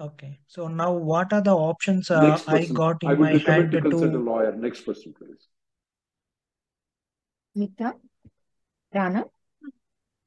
Okay. 0.00 0.38
So 0.46 0.68
now 0.68 0.92
what 0.92 1.32
are 1.32 1.40
the 1.40 1.52
options 1.54 2.10
uh, 2.10 2.20
Next 2.28 2.48
I 2.48 2.58
person. 2.60 2.74
got 2.74 3.02
I 3.04 3.12
in 3.12 3.18
would 3.18 3.24
my 3.24 3.32
recommend 3.32 3.62
hand 3.62 3.72
to 3.72 3.80
consult 3.80 4.14
a 4.14 4.18
lawyer. 4.18 4.52
Next 4.54 4.82
person, 4.82 5.14
please. 5.16 5.48
Mita, 7.54 7.94
Rana. 8.94 9.24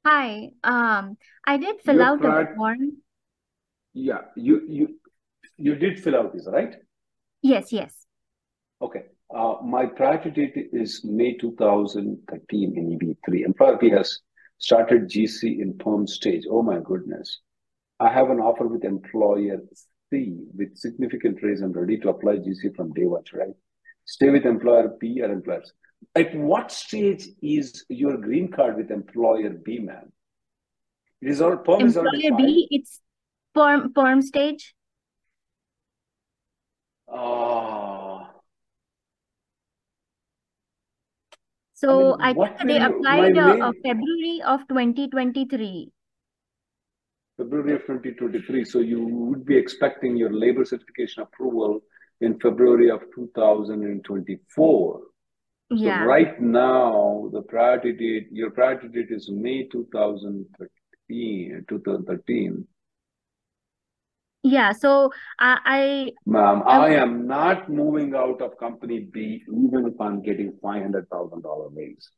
Hi. 0.05 0.49
Um, 0.63 1.17
I 1.45 1.57
did 1.57 1.81
fill 1.81 1.95
Your 1.97 2.03
out 2.05 2.17
a 2.17 2.21
prior, 2.21 2.55
form. 2.55 2.97
yeah, 3.93 4.21
you 4.35 4.61
you 4.67 4.99
you 5.57 5.75
did 5.75 5.99
fill 6.03 6.15
out 6.15 6.33
this, 6.33 6.47
right? 6.51 6.75
Yes, 7.43 7.71
yes. 7.71 7.93
Okay. 8.81 9.03
Uh, 9.33 9.57
my 9.63 9.85
priority 9.85 10.31
date 10.31 10.69
is 10.73 11.01
May 11.05 11.37
2013 11.37 12.75
in 12.75 12.97
EB3. 12.97 13.45
Employer 13.45 13.77
P 13.77 13.89
has 13.91 14.19
started 14.57 15.07
GC 15.07 15.59
in 15.61 15.77
perm 15.77 16.07
stage. 16.07 16.45
Oh 16.49 16.63
my 16.63 16.79
goodness. 16.79 17.41
I 17.99 18.09
have 18.09 18.29
an 18.29 18.39
offer 18.39 18.67
with 18.67 18.83
employer 18.85 19.59
C 20.09 20.37
with 20.55 20.77
significant 20.77 21.39
raise. 21.43 21.61
I'm 21.61 21.73
ready 21.73 21.97
to 21.99 22.09
apply 22.09 22.37
GC 22.37 22.75
from 22.75 22.93
day 22.93 23.05
one, 23.05 23.23
right? 23.33 23.53
Stay 24.05 24.29
with 24.29 24.45
employer 24.45 24.89
P 24.89 25.21
or 25.21 25.31
employer 25.31 25.63
C. 25.65 25.71
At 26.15 26.35
what 26.35 26.71
stage 26.71 27.27
is 27.41 27.85
your 27.89 28.17
green 28.17 28.51
card 28.51 28.77
with 28.77 28.89
employer 28.89 29.49
B, 29.49 29.79
ma'am? 29.79 30.11
It 31.21 31.29
is 31.29 31.41
all 31.41 31.57
perm 31.57 31.81
Employer. 31.81 32.37
B, 32.37 32.67
it's 32.71 33.01
perm 33.53 33.93
perm 33.93 34.21
stage. 34.21 34.73
Oh, 37.07 38.21
I 38.21 38.33
So 41.73 41.97
mean, 41.97 42.21
I 42.21 42.27
think 42.27 42.37
what 42.37 42.57
that 42.57 42.67
will 42.67 42.73
they 42.73 42.85
applied 42.85 43.37
uh, 43.37 43.71
February 43.83 44.41
of 44.45 44.67
2023. 44.67 45.91
February 47.39 47.73
of 47.75 47.81
2023. 47.81 48.65
So 48.65 48.79
you 48.79 49.01
would 49.01 49.45
be 49.45 49.57
expecting 49.57 50.17
your 50.17 50.31
labor 50.31 50.65
certification 50.65 51.23
approval 51.23 51.79
in 52.19 52.37
February 52.39 52.91
of 52.91 53.01
2024. 53.15 54.99
Yeah. 55.71 56.01
So 56.01 56.05
right 56.05 56.41
now, 56.41 57.29
the 57.31 57.41
priority 57.41 57.93
date, 57.93 58.27
your 58.31 58.51
priority 58.51 58.89
date 58.89 59.11
is 59.11 59.29
May 59.31 59.67
2013, 59.67 61.65
2013. 61.69 62.67
Yeah. 64.43 64.71
So 64.73 65.11
I, 65.39 65.59
I 65.65 66.11
Ma'am, 66.25 66.63
I 66.65 66.77
I 66.77 66.89
am 66.95 67.25
not 67.25 67.69
moving 67.69 68.15
out 68.15 68.41
of 68.41 68.57
company 68.57 68.99
B 68.99 69.43
even 69.47 69.87
if 69.87 69.99
I'm 70.01 70.21
getting 70.21 70.53
$500,000 70.63 71.71
raise. 71.73 72.09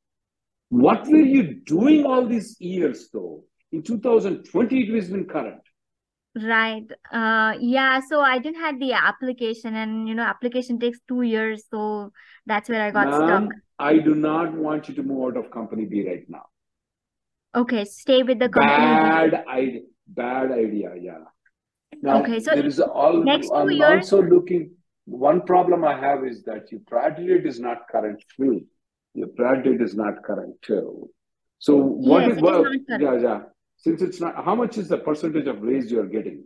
What 0.70 1.06
were 1.08 1.18
you 1.18 1.62
doing 1.66 2.06
all 2.06 2.26
these 2.26 2.56
years 2.60 3.10
though? 3.12 3.44
In 3.72 3.84
2020, 3.84 4.82
it 4.82 4.92
was 4.92 5.10
been 5.10 5.26
current. 5.26 5.62
right. 6.36 6.86
Uh, 7.12 7.54
yeah. 7.60 8.00
So 8.02 8.22
I 8.22 8.40
didn't 8.40 8.60
had 8.60 8.80
the 8.80 8.94
application, 8.94 9.76
and 9.76 10.08
you 10.08 10.16
know, 10.16 10.24
application 10.24 10.80
takes 10.80 11.00
two 11.08 11.22
years. 11.22 11.64
So 11.70 12.12
that's 12.46 12.70
where 12.70 12.84
I 12.84 12.92
got 12.92 13.14
stuck. 13.14 13.50
I 13.80 13.98
do 13.98 14.16
not 14.16 14.54
want 14.54 14.90
you 14.90 14.96
to 14.96 15.04
move 15.04 15.24
out 15.26 15.38
of 15.38 15.52
company 15.52 15.86
B 15.86 16.08
right 16.08 16.26
now. 16.30 16.46
Okay, 17.56 17.86
stay 17.86 18.24
with 18.24 18.40
the 18.40 18.50
company. 18.50 18.78
Bad 18.78 19.46
idea. 19.48 19.82
Bad 20.08 20.52
idea. 20.52 20.94
Yeah. 21.00 21.20
Now 22.02 22.22
Okay, 22.22 22.40
so 22.40 22.56
there 22.56 22.66
is 22.66 22.80
all. 22.80 23.24
next 23.24 23.48
two 23.48 23.54
I'm 23.54 23.70
years, 23.72 24.12
also 24.14 24.22
looking. 24.24 24.72
One 25.06 25.42
problem 25.42 25.84
I 25.84 25.98
have 26.00 26.26
is 26.26 26.44
that 26.44 26.72
your 26.72 26.82
priority 26.88 27.28
date 27.28 27.46
is 27.46 27.60
not 27.60 27.88
current 27.90 28.24
too. 28.38 28.66
Your 29.14 29.28
priority 29.28 29.72
date 29.72 29.82
is 29.82 29.96
not 29.96 30.24
current 30.24 30.56
too. 30.62 31.10
So 31.60 31.76
what 31.76 32.24
yes, 32.24 32.32
is 32.32 32.38
it 32.38 32.38
is 32.38 32.44
well? 32.44 32.64
not 32.64 33.02
Yeah, 33.02 33.20
yeah. 33.20 33.40
Since 33.82 34.02
it's 34.02 34.22
not, 34.22 34.44
how 34.46 34.56
much 34.56 34.78
is 34.78 34.88
the 34.89 34.98
percentage 34.98 35.48
of 35.48 35.62
raise 35.62 35.91
you 35.91 36.00
are 36.02 36.08
getting? 36.08 36.44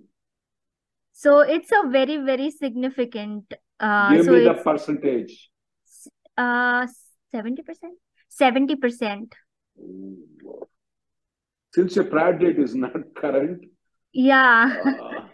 So 1.11 1.39
it's 1.39 1.71
a 1.71 1.87
very, 1.89 2.17
very 2.17 2.49
significant. 2.51 3.53
Uh, 3.79 4.15
Give 4.15 4.25
so 4.25 4.31
me 4.31 4.43
the 4.43 4.53
percentage. 4.53 5.49
uh 6.37 6.87
70%? 7.33 7.59
70%. 8.41 9.33
Since 11.73 11.95
your 11.97 12.05
prior 12.05 12.37
date 12.37 12.57
is 12.59 12.75
not 12.75 12.93
current, 13.15 13.65
Yeah. 14.13 14.77
uh, 14.85 15.27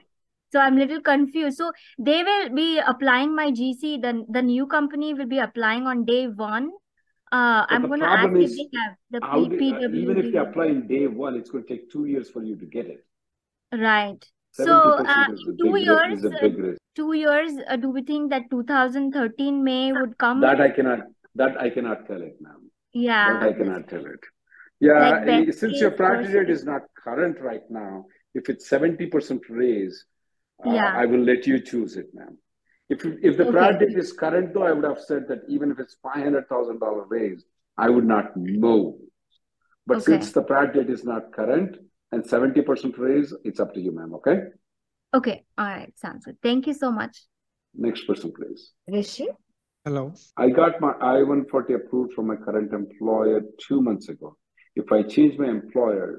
So 0.54 0.60
I'm 0.60 0.78
little 0.78 1.02
confused. 1.02 1.58
So 1.58 1.72
they 1.98 2.24
will 2.24 2.50
be 2.56 2.80
applying 2.94 3.36
my 3.36 3.52
GC, 3.52 4.02
the 4.06 4.26
the 4.38 4.42
new 4.42 4.66
company 4.68 5.14
will 5.14 5.28
be 5.34 5.40
applying 5.44 5.86
on 5.92 6.04
day 6.10 6.28
one. 6.28 6.72
Uh, 7.32 7.66
I'm 7.70 7.88
gonna 7.88 8.06
ask 8.06 8.20
problem 8.20 8.42
if 8.42 8.50
is, 8.50 8.58
they 8.58 8.70
have 8.78 8.96
the 9.10 9.20
how 9.26 9.48
P 9.48 9.72
do, 9.72 9.78
uh, 9.78 9.90
even 9.90 10.18
if 10.18 10.26
you 10.26 10.40
apply 10.42 10.66
in 10.66 10.88
day 10.88 11.08
one, 11.08 11.36
it's 11.36 11.50
going 11.50 11.64
to 11.66 11.70
take 11.70 11.90
two 11.90 12.06
years 12.06 12.30
for 12.30 12.44
you 12.44 12.58
to 12.58 12.66
get 12.66 12.88
it. 12.88 13.06
Right. 13.74 14.24
So 14.52 14.66
uh, 14.66 14.98
percent 15.04 15.34
is 15.34 15.48
a 15.48 15.52
in 15.52 15.58
two 15.58 15.78
years, 15.78 16.78
two 16.94 17.14
years, 17.14 17.54
uh, 17.70 17.78
do 17.78 17.90
we 17.90 18.04
think 18.04 18.32
that 18.32 18.50
2013 18.50 19.64
May 19.64 19.94
would 19.94 20.18
come? 20.18 20.42
That 20.42 20.60
I 20.60 20.72
cannot. 20.72 21.00
That 21.36 21.60
I 21.62 21.70
cannot 21.70 22.06
tell 22.06 22.22
it, 22.22 22.36
ma'am. 22.42 22.70
That 22.94 23.00
Yeah, 23.00 23.40
I 23.40 23.54
cannot 23.54 23.88
tell 23.88 24.06
it. 24.06 24.20
Yeah, 24.82 25.10
like 25.12 25.28
eh, 25.30 25.52
since 25.52 25.80
your 25.80 25.92
priority 25.92 26.34
worst 26.34 26.50
is 26.50 26.66
not 26.66 26.82
current 27.02 27.40
right 27.40 27.64
now, 27.70 28.08
if 28.34 28.50
it's 28.50 28.68
seventy 28.68 29.06
percent 29.06 29.44
raise, 29.50 30.04
uh, 30.66 30.74
Yeah. 30.74 30.94
I 30.94 31.06
will 31.06 31.24
let 31.24 31.48
you 31.48 31.62
choose 31.62 31.96
it, 31.96 32.14
ma'am. 32.14 32.38
If 32.92 33.06
if 33.30 33.38
the 33.38 33.44
Okay. 33.44 33.52
priority 33.58 33.86
date 33.88 33.98
is 34.04 34.12
current, 34.24 34.54
though, 34.54 34.64
I 34.70 34.74
would 34.74 34.84
have 34.92 35.00
said 35.10 35.28
that 35.30 35.42
even 35.56 35.72
if 35.74 35.80
it's 35.84 35.96
five 36.08 36.24
hundred 36.28 36.48
thousand 36.50 36.80
dollar 36.80 37.04
raise, 37.18 37.46
I 37.78 37.90
would 37.90 38.08
not 38.16 38.36
move. 38.36 38.96
But 39.88 39.98
Okay. 39.98 40.06
since 40.12 40.32
the 40.38 40.44
priority 40.50 40.80
date 40.80 40.90
is 40.98 41.04
not 41.12 41.32
current 41.40 41.78
and 42.12 42.26
seventy 42.34 42.62
percent 42.70 42.98
raise, 42.98 43.30
it's 43.46 43.62
up 43.66 43.74
to 43.76 43.82
you, 43.86 43.94
ma'am. 44.00 44.14
Okay. 44.20 44.38
Okay. 45.20 45.38
All 45.58 45.66
right. 45.78 45.94
Sounds 45.98 46.26
good. 46.26 46.38
Thank 46.50 46.68
you 46.68 46.74
so 46.74 46.92
much. 47.00 47.14
Next 47.88 48.06
person, 48.10 48.34
please. 48.38 48.62
Rishi. 48.98 49.28
Hello. 49.86 50.14
I 50.38 50.50
got 50.50 50.80
my 50.82 50.92
I-140 51.14 51.76
approved 51.76 52.12
from 52.14 52.28
my 52.28 52.36
current 52.36 52.72
employer 52.74 53.42
two 53.68 53.82
months 53.82 54.10
ago. 54.10 54.38
If 54.76 54.92
I 54.92 55.02
change 55.04 55.40
my 55.40 55.50
employer, 55.50 56.10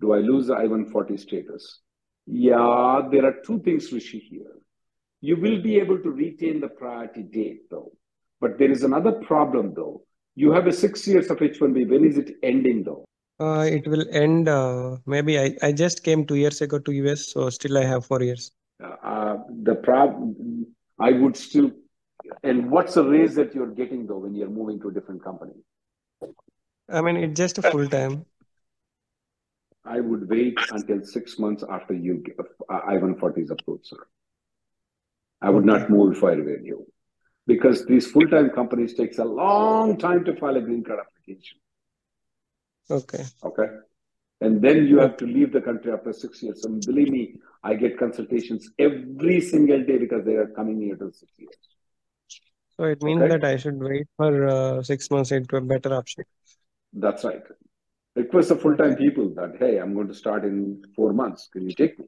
do 0.00 0.12
I 0.12 0.20
lose 0.30 0.46
the 0.46 0.54
I-140 0.54 1.18
status? 1.26 1.80
Yeah, 2.26 3.02
there 3.12 3.24
are 3.26 3.34
two 3.44 3.58
things, 3.66 3.92
Rishi, 3.92 4.18
here. 4.30 4.54
You 5.26 5.36
will 5.36 5.60
be 5.60 5.76
able 5.80 5.98
to 5.98 6.10
retain 6.10 6.60
the 6.60 6.68
priority 6.68 7.22
date, 7.24 7.62
though. 7.68 7.90
But 8.40 8.58
there 8.58 8.70
is 8.70 8.84
another 8.84 9.10
problem, 9.10 9.74
though. 9.74 10.02
You 10.36 10.52
have 10.52 10.68
a 10.68 10.72
six 10.72 11.04
years 11.08 11.30
of 11.30 11.42
H-1B. 11.42 11.88
When 11.88 12.04
is 12.04 12.16
it 12.16 12.36
ending, 12.44 12.84
though? 12.84 13.04
Uh, 13.40 13.66
it 13.68 13.88
will 13.88 14.06
end. 14.12 14.48
Uh, 14.48 14.98
maybe 15.04 15.36
I, 15.40 15.56
I 15.62 15.72
just 15.72 16.04
came 16.04 16.26
two 16.26 16.36
years 16.36 16.60
ago 16.60 16.78
to 16.78 16.92
US, 16.92 17.32
so 17.32 17.50
still 17.50 17.76
I 17.76 17.84
have 17.84 18.06
four 18.06 18.22
years. 18.22 18.52
Uh, 18.80 19.38
the 19.64 19.74
problem, 19.74 20.66
I 21.00 21.10
would 21.10 21.36
still, 21.36 21.72
and 22.44 22.70
what's 22.70 22.94
the 22.94 23.02
raise 23.02 23.34
that 23.34 23.52
you're 23.52 23.74
getting, 23.82 24.06
though, 24.06 24.18
when 24.18 24.34
you're 24.36 24.56
moving 24.60 24.78
to 24.82 24.90
a 24.90 24.92
different 24.92 25.24
company? 25.24 25.54
I 26.88 27.00
mean, 27.00 27.16
it's 27.16 27.36
just 27.36 27.58
a 27.58 27.62
full 27.62 27.88
time. 27.88 28.26
I 29.84 29.98
would 29.98 30.28
wait 30.28 30.56
until 30.70 31.04
six 31.04 31.36
months 31.36 31.64
after 31.68 31.94
you 31.94 32.22
uh, 32.38 32.80
I-140 32.90 33.38
is 33.42 33.50
approved, 33.50 33.86
sir. 33.86 34.06
I 35.40 35.50
would 35.50 35.64
not 35.64 35.90
move 35.90 36.16
if 36.16 36.24
I 36.24 36.34
were 36.36 36.58
you. 36.58 36.86
Because 37.46 37.86
these 37.86 38.10
full-time 38.10 38.50
companies 38.50 38.94
takes 38.94 39.18
a 39.18 39.24
long 39.24 39.96
time 39.98 40.24
to 40.24 40.34
file 40.36 40.56
a 40.56 40.60
green 40.60 40.82
card 40.82 40.98
application, 40.98 41.58
Okay. 42.90 43.24
okay? 43.44 43.68
And 44.40 44.60
then 44.60 44.86
you 44.86 44.98
have 44.98 45.16
to 45.18 45.26
leave 45.26 45.52
the 45.52 45.60
country 45.60 45.92
after 45.92 46.12
six 46.12 46.42
years. 46.42 46.64
And 46.64 46.84
believe 46.84 47.08
me, 47.08 47.36
I 47.62 47.74
get 47.74 47.98
consultations 47.98 48.68
every 48.78 49.40
single 49.40 49.82
day 49.84 49.98
because 49.98 50.24
they 50.24 50.34
are 50.34 50.48
coming 50.48 50.80
here 50.80 50.96
to 50.96 51.12
six 51.12 51.32
years, 51.38 51.56
So 52.76 52.84
it 52.84 53.02
means 53.02 53.22
okay? 53.22 53.28
that 53.38 53.44
I 53.44 53.56
should 53.56 53.78
wait 53.78 54.08
for 54.16 54.46
uh, 54.48 54.82
six 54.82 55.10
months 55.10 55.30
into 55.32 55.56
a 55.56 55.60
better 55.60 55.94
option. 55.94 56.24
That's 56.92 57.24
right. 57.24 57.42
Request 58.16 58.48
the 58.48 58.56
full-time 58.56 58.96
people 58.96 59.32
that, 59.36 59.56
hey, 59.58 59.78
I'm 59.78 59.94
going 59.94 60.08
to 60.08 60.14
start 60.14 60.44
in 60.44 60.82
four 60.96 61.12
months. 61.12 61.48
Can 61.52 61.62
you 61.68 61.74
take 61.74 61.98
me? 61.98 62.06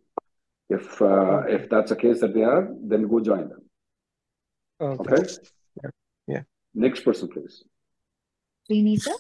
If, 0.68 1.00
uh, 1.00 1.04
Okay. 1.06 1.54
if 1.54 1.70
that's 1.70 1.90
the 1.90 1.96
case 1.96 2.20
that 2.20 2.34
they 2.34 2.42
are, 2.42 2.68
then 2.82 3.08
go 3.08 3.20
join 3.20 3.48
them, 3.48 3.62
Okay. 4.80 5.14
okay? 5.14 5.32
Yeah. 5.82 5.90
Yeah. 6.26 6.42
Next 6.74 7.00
person, 7.04 7.28
please. 7.28 7.64
Srinita. 8.70 9.14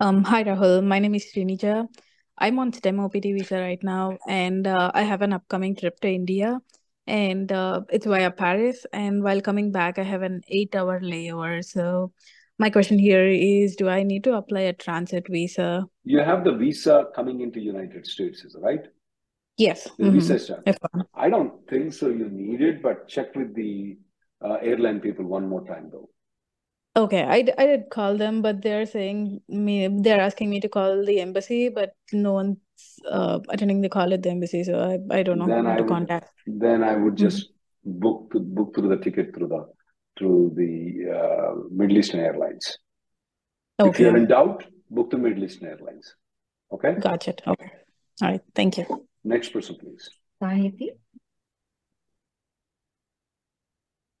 Um, 0.00 0.24
hi 0.24 0.44
Rahul, 0.44 0.84
my 0.84 0.98
name 0.98 1.14
is 1.14 1.24
Srinija. 1.32 1.88
I'm 2.36 2.58
on 2.58 2.72
STEM 2.72 2.98
OPT 3.00 3.22
visa 3.38 3.58
right 3.60 3.82
now, 3.82 4.18
and 4.28 4.66
uh, 4.66 4.90
I 4.92 5.02
have 5.02 5.22
an 5.22 5.32
upcoming 5.32 5.76
trip 5.76 6.00
to 6.00 6.08
India. 6.08 6.60
and 7.06 7.52
uh, 7.52 7.80
it's 7.90 8.06
via 8.06 8.30
Paris. 8.30 8.86
And 8.98 9.22
while 9.22 9.40
coming 9.46 9.70
back, 9.72 9.98
I 9.98 10.04
have 10.04 10.22
an 10.22 10.40
eight-hour 10.48 11.00
layover. 11.00 11.62
So 11.62 12.12
my 12.58 12.70
question 12.70 12.98
here 12.98 13.26
is, 13.28 13.76
do 13.76 13.90
I 13.90 14.02
need 14.04 14.24
to 14.24 14.36
apply 14.36 14.62
a 14.68 14.72
transit 14.72 15.26
visa? 15.28 15.84
You 16.04 16.20
have 16.20 16.44
the 16.44 16.52
visa 16.52 17.08
coming 17.14 17.42
into 17.42 17.60
United 17.60 18.06
States, 18.06 18.42
is 18.44 18.56
right? 18.58 18.86
Yes. 19.56 19.88
The 19.98 20.10
hmm 20.10 20.10
visa. 20.10 20.64
F1. 20.66 21.06
I 21.14 21.28
don't 21.30 21.66
think 21.68 21.92
so. 21.92 22.08
You 22.08 22.28
need 22.28 22.60
it, 22.60 22.82
but 22.82 23.08
check 23.08 23.34
with 23.36 23.54
the 23.54 23.96
uh, 24.44 24.58
airline 24.60 25.00
people 25.00 25.24
one 25.24 25.48
more 25.48 25.64
time, 25.66 25.90
though. 25.92 26.08
Okay, 26.96 27.22
I, 27.24 27.42
d- 27.42 27.52
I 27.58 27.66
did 27.66 27.90
call 27.90 28.16
them, 28.16 28.40
but 28.40 28.62
they're 28.62 28.86
saying 28.86 29.40
me 29.48 29.88
they're 29.88 30.20
asking 30.20 30.50
me 30.50 30.60
to 30.60 30.68
call 30.68 31.04
the 31.04 31.20
embassy, 31.20 31.68
but 31.68 31.96
no 32.12 32.32
one's 32.34 32.58
uh, 33.10 33.40
attending 33.48 33.80
the 33.80 33.88
call 33.88 34.12
at 34.14 34.22
the 34.22 34.30
embassy, 34.30 34.62
so 34.62 34.78
I, 34.78 35.16
I 35.18 35.22
don't 35.24 35.38
know 35.38 35.48
Then 35.48 35.66
who 35.66 35.70
I 35.72 35.76
to 35.76 35.82
would 35.82 35.88
contact. 35.88 36.30
then 36.46 36.84
I 36.84 36.94
would 36.96 37.14
Mhm. 37.14 37.18
just 37.18 37.50
book 37.84 38.30
to, 38.32 38.38
book 38.40 38.74
through 38.74 38.88
the 38.90 39.02
ticket 39.02 39.34
through 39.34 39.48
the 39.48 39.66
through 40.16 40.52
the 40.54 41.10
uh, 41.18 41.54
Middle 41.70 41.98
Eastern 41.98 42.20
Airlines. 42.20 42.78
Okay. 43.78 43.90
If 43.90 44.00
you're 44.00 44.16
in 44.16 44.26
doubt, 44.26 44.64
book 44.90 45.10
the 45.10 45.18
Middle 45.18 45.44
Eastern 45.44 45.68
Airlines. 45.68 46.14
Okay. 46.72 46.94
got 47.00 47.28
it. 47.28 47.40
Okay. 47.46 47.70
All 48.22 48.28
right, 48.30 48.40
thank 48.54 48.78
you. 48.78 49.06
Next 49.24 49.52
person, 49.52 49.76
please. 49.80 50.10
Sahiti? 50.42 50.90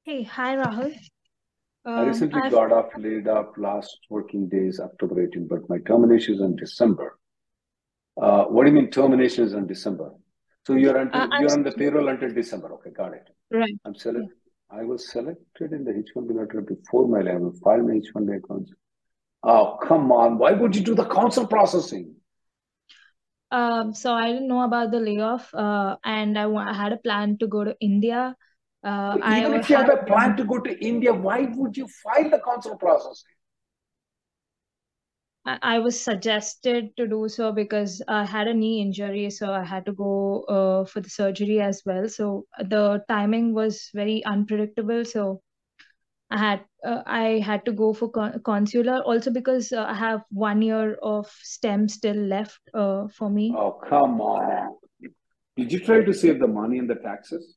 Hey, 0.04 0.22
hi 0.22 0.56
Rahul. 0.56 0.94
I 1.86 2.00
Um, 2.00 2.08
recently 2.08 2.40
I've 2.40 2.50
got 2.52 2.72
off, 2.72 2.86
laid 2.96 3.28
off 3.28 3.58
last 3.58 3.98
working 4.08 4.48
days, 4.48 4.80
October 4.80 5.22
18, 5.22 5.46
but 5.46 5.68
my 5.68 5.78
termination 5.78 6.34
is 6.34 6.40
in 6.40 6.56
December. 6.56 7.18
Uh, 8.20 8.44
what 8.44 8.64
do 8.64 8.70
you 8.70 8.76
mean 8.76 8.90
termination 8.90 9.44
is 9.44 9.52
in 9.52 9.66
December? 9.66 10.10
So 10.66 10.74
you're 10.74 10.96
uh, 10.96 11.02
until 11.02 11.20
I'm 11.20 11.42
you're 11.42 11.52
on 11.52 11.62
the 11.62 11.72
payroll 11.72 12.08
until 12.08 12.32
December. 12.32 12.72
Okay, 12.74 12.90
got 12.90 13.12
it. 13.12 13.28
right. 13.50 13.74
I'm 13.84 13.94
select. 13.94 14.28
I 14.70 14.82
was 14.84 15.10
selected 15.10 15.72
in 15.72 15.84
the 15.84 15.92
H1B 15.92 16.34
lottery 16.34 16.62
before 16.62 17.06
my 17.06 17.20
level. 17.20 17.52
File 17.62 17.82
my 17.82 18.00
H1B 18.00 18.38
accounts. 18.38 18.72
Oh, 19.42 19.78
come 19.82 20.10
on. 20.10 20.38
Why 20.38 20.52
would 20.52 20.74
you 20.74 20.82
do 20.82 20.94
the 20.94 21.04
consular 21.04 21.46
processing? 21.46 22.14
Um, 23.50 23.94
so 23.94 24.12
I 24.12 24.32
didn't 24.32 24.48
know 24.48 24.62
about 24.62 24.90
the 24.90 24.98
layoff, 25.00 25.54
uh, 25.54 25.96
and 26.04 26.38
I, 26.38 26.72
had 26.72 26.92
a 26.92 26.96
plan 26.96 27.38
to 27.38 27.46
go 27.46 27.62
to 27.64 27.76
India. 27.80 28.36
Uh, 28.82 29.16
I 29.22 29.40
Even 29.40 29.52
wa- 29.52 29.58
if 29.58 29.70
you 29.70 29.76
have 29.76 29.86
had 29.86 29.98
a 29.98 30.04
plan 30.04 30.36
to 30.36 30.44
go 30.44 30.58
to 30.58 30.84
India, 30.84 31.12
why 31.14 31.42
would 31.54 31.76
you 31.76 31.86
file 31.88 32.30
the 32.30 32.38
consular 32.38 32.76
process? 32.76 33.24
I 35.46 35.58
I 35.62 35.78
was 35.78 36.00
suggested 36.00 36.96
to 36.96 37.06
do 37.06 37.28
so 37.28 37.52
because 37.52 38.02
I 38.08 38.24
had 38.24 38.48
a 38.48 38.54
knee 38.54 38.80
injury, 38.82 39.30
so 39.30 39.52
I 39.52 39.62
had 39.64 39.86
to 39.86 39.92
go 39.92 40.42
uh, 40.44 40.84
for 40.84 41.00
the 41.00 41.10
surgery 41.10 41.60
as 41.60 41.82
well. 41.86 42.08
So 42.08 42.46
the 42.58 43.04
timing 43.08 43.54
was 43.54 43.90
very 43.94 44.24
unpredictable. 44.24 45.04
So 45.04 45.42
I 46.34 46.38
had 46.38 46.64
uh, 46.84 47.02
I 47.06 47.40
had 47.46 47.64
to 47.66 47.72
go 47.72 47.92
for 47.94 48.10
con 48.10 48.40
consular 48.44 49.00
also 49.02 49.30
because 49.30 49.72
uh, 49.72 49.84
I 49.88 49.94
have 49.94 50.22
one 50.30 50.62
year 50.62 50.96
of 51.00 51.28
STEM 51.50 51.88
still 51.88 52.16
left 52.16 52.58
uh, 52.74 53.06
for 53.18 53.30
me. 53.30 53.54
Oh, 53.56 53.80
come 53.88 54.20
on. 54.20 54.74
Did 55.56 55.72
you 55.72 55.78
try 55.78 56.02
to 56.02 56.12
save 56.12 56.40
the 56.40 56.48
money 56.48 56.78
and 56.80 56.90
the 56.90 56.96
taxes? 56.96 57.54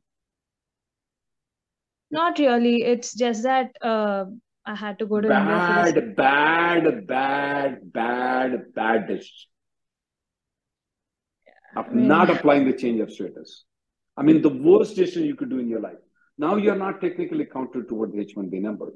Not 2.11 2.37
really. 2.37 2.83
It's 2.83 3.15
just 3.15 3.43
that 3.43 3.71
uh, 3.81 4.25
I 4.65 4.75
had 4.75 4.99
to 4.99 5.07
go 5.07 5.21
to 5.21 5.27
India 5.27 5.59
for 5.67 5.91
this. 5.91 5.93
Bad, 5.93 6.15
bad, 6.15 7.07
bad, 7.07 7.93
bad, 7.93 8.73
bad 8.75 9.07
decision 9.07 9.49
of 11.75 11.93
not 11.93 12.29
applying 12.29 12.65
the 12.65 12.73
change 12.73 13.01
of 13.01 13.11
status. 13.11 13.63
I 14.15 14.21
mean, 14.21 14.43
the 14.43 14.49
worst 14.49 14.95
decision 14.95 15.25
you 15.25 15.35
could 15.35 15.49
do 15.49 15.59
in 15.59 15.67
your 15.67 15.81
life. 15.81 16.06
Now 16.37 16.55
you're 16.55 16.75
not 16.75 17.01
technically 17.01 17.45
counted 17.45 17.87
toward 17.87 18.11
the 18.11 18.23
H1B 18.25 18.61
number. 18.61 18.93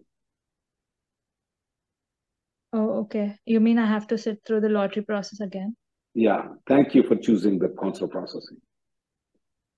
Oh, 2.74 3.00
okay. 3.02 3.38
You 3.46 3.60
mean 3.60 3.80
I 3.80 3.86
have 3.86 4.08
to 4.08 4.18
sit 4.18 4.42
through 4.46 4.62
the 4.62 4.70
lottery 4.70 5.04
process 5.04 5.40
again? 5.40 5.76
Yeah, 6.14 6.50
thank 6.68 6.94
you 6.94 7.04
for 7.04 7.16
choosing 7.16 7.60
the 7.60 7.70
consular 7.70 8.08
processing. 8.08 8.58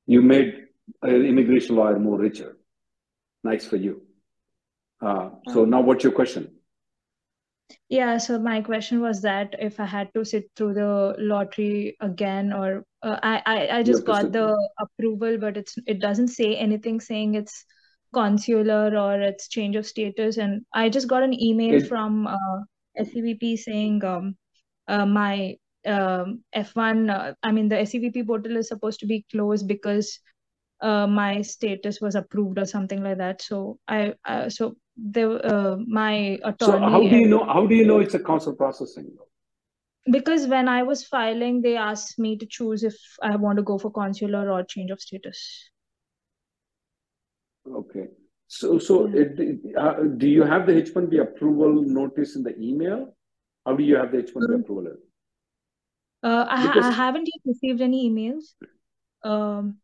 You 0.06 0.22
made 0.22 0.66
an 1.02 1.26
immigration 1.26 1.76
lawyer 1.76 1.98
more 1.98 2.20
richer. 2.20 2.58
Nice 3.44 3.66
for 3.66 3.78
you. 3.78 4.04
Uh, 5.02 5.30
so 5.52 5.66
now 5.66 5.82
what's 5.82 6.04
your 6.04 6.14
question? 6.14 6.52
Yeah, 7.90 8.18
so 8.18 8.40
my 8.40 8.62
question 8.62 9.02
was 9.02 9.22
that 9.22 9.56
if 9.60 9.80
I 9.80 9.86
had 9.86 10.14
to 10.16 10.26
sit 10.26 10.50
through 10.56 10.74
the 10.76 11.16
lottery 11.18 11.96
again, 12.02 12.52
or 12.54 12.86
uh, 13.02 13.20
I, 13.24 13.42
I 13.46 13.78
I 13.80 13.84
just 13.84 14.06
got 14.06 14.32
the 14.32 14.56
approval, 14.80 15.38
but 15.38 15.58
it's 15.58 15.76
it 15.86 16.00
doesn't 16.00 16.30
say 16.30 16.56
anything 16.56 17.00
saying 17.00 17.36
it's 17.36 17.66
consular 18.14 18.98
or 18.98 19.20
it's 19.22 19.48
change 19.48 19.76
of 19.76 19.86
status, 19.88 20.38
and 20.38 20.66
I 20.74 20.90
just 20.90 21.08
got 21.08 21.24
an 21.24 21.34
email 21.42 21.80
It, 21.80 21.88
from 21.88 22.28
uh, 22.28 22.60
SEVP 22.98 23.58
saying 23.58 24.04
um 24.04 24.36
uh, 24.88 25.06
my 25.06 25.56
um 25.86 26.44
F1 26.54 27.10
uh, 27.10 27.34
I 27.44 27.52
mean 27.52 27.70
the 27.70 27.76
SEVP 27.78 28.26
portal 28.26 28.58
is 28.58 28.68
supposed 28.68 29.00
to 29.02 29.06
be 29.08 29.26
closed 29.32 29.68
because 29.68 30.20
uh, 30.82 31.08
my 31.08 31.42
status 31.42 32.02
was 32.02 32.16
approved 32.16 32.60
or 32.60 32.66
something 32.66 33.04
like 33.04 33.18
that. 33.20 33.42
So 33.42 33.80
I, 33.88 34.14
I 34.26 34.50
so 34.50 34.76
the 34.96 35.44
uh, 35.44 35.78
my 35.88 36.38
so 36.60 36.72
how 36.72 36.88
attorney 36.88 37.10
do 37.10 37.16
you 37.18 37.28
know, 37.28 37.46
how 37.46 37.66
do 37.66 37.76
you 37.76 37.86
know 37.86 38.00
it's 38.00 38.14
a 38.14 38.20
consular 38.20 38.56
processing? 38.56 39.10
because 40.12 40.48
when 40.48 40.68
I 40.68 40.84
was 40.84 41.06
filing, 41.06 41.62
they 41.62 41.78
asked 41.78 42.20
me 42.20 42.38
to 42.38 42.46
choose 42.46 42.84
if 42.84 42.96
I 43.22 43.36
want 43.38 43.58
to 43.58 43.64
go 43.64 43.78
for 43.78 43.92
consular 43.92 44.52
or 44.52 44.64
change 44.64 44.92
of 44.92 45.00
status. 45.00 45.70
Okay. 47.72 48.08
So, 48.48 48.78
so 48.78 49.08
it, 49.08 49.40
uh, 49.78 50.04
do 50.18 50.28
you 50.28 50.44
have 50.44 50.68
the 50.68 50.74
H1B 50.74 51.22
approval 51.22 51.82
notice 51.84 52.36
in 52.36 52.44
the 52.44 52.58
email? 52.60 53.16
How 53.66 53.76
do 53.76 53.84
you 53.84 53.96
have 53.96 54.12
the 54.12 54.18
H1B 54.18 54.54
Um, 54.54 54.62
approval? 54.62 54.94
Uh, 56.22 56.46
I, 56.50 56.80
I 56.80 56.92
haven't 56.92 57.30
yet 57.34 57.42
received 57.46 57.82
any 57.82 58.10
emails. 58.10 58.54
Um, 59.24 59.78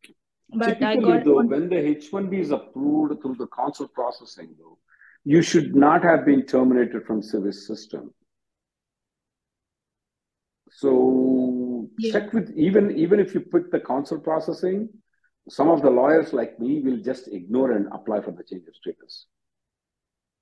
but 0.52 0.82
I 0.82 0.96
got 0.96 1.24
though, 1.24 1.34
one. 1.36 1.48
when 1.48 1.68
the 1.68 1.76
H1B 1.76 2.40
is 2.40 2.50
approved 2.50 3.22
through 3.22 3.36
the 3.36 3.46
consular 3.46 3.88
processing, 3.88 4.54
though, 4.58 4.78
you 5.24 5.42
should 5.42 5.74
not 5.74 6.02
have 6.02 6.24
been 6.26 6.44
terminated 6.46 7.04
from 7.06 7.22
SEVIS 7.22 7.66
system. 7.66 8.12
So 10.70 11.88
Yeah. 11.98 12.12
check 12.12 12.32
with 12.32 12.52
even 12.56 12.96
even 12.96 13.20
if 13.20 13.34
you 13.34 13.40
put 13.40 13.70
the 13.70 13.80
consular 13.80 14.20
processing, 14.22 14.88
some 15.48 15.68
of 15.68 15.82
the 15.82 15.90
lawyers 15.90 16.32
like 16.32 16.58
me 16.60 16.80
will 16.80 16.98
just 16.98 17.28
ignore 17.28 17.72
and 17.72 17.88
apply 17.92 18.20
for 18.22 18.30
the 18.30 18.44
change 18.44 18.66
of 18.68 18.74
status. 18.76 19.26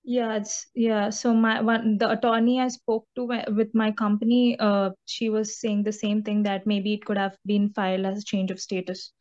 Yeah, 0.04 0.36
it's 0.36 0.66
yeah. 0.74 1.10
So 1.10 1.34
my 1.34 1.60
one 1.60 1.98
the 1.98 2.10
attorney 2.10 2.60
I 2.60 2.68
spoke 2.68 3.06
to 3.16 3.24
with 3.48 3.74
my 3.74 3.92
company, 3.92 4.56
uh, 4.58 4.90
she 5.06 5.28
was 5.28 5.60
saying 5.60 5.82
the 5.82 5.92
same 5.92 6.22
thing 6.22 6.42
that 6.44 6.66
maybe 6.66 6.94
it 6.94 7.04
could 7.04 7.18
have 7.18 7.36
been 7.44 7.70
filed 7.70 8.06
as 8.06 8.24
change 8.24 8.50
of 8.50 8.60
status. 8.60 9.12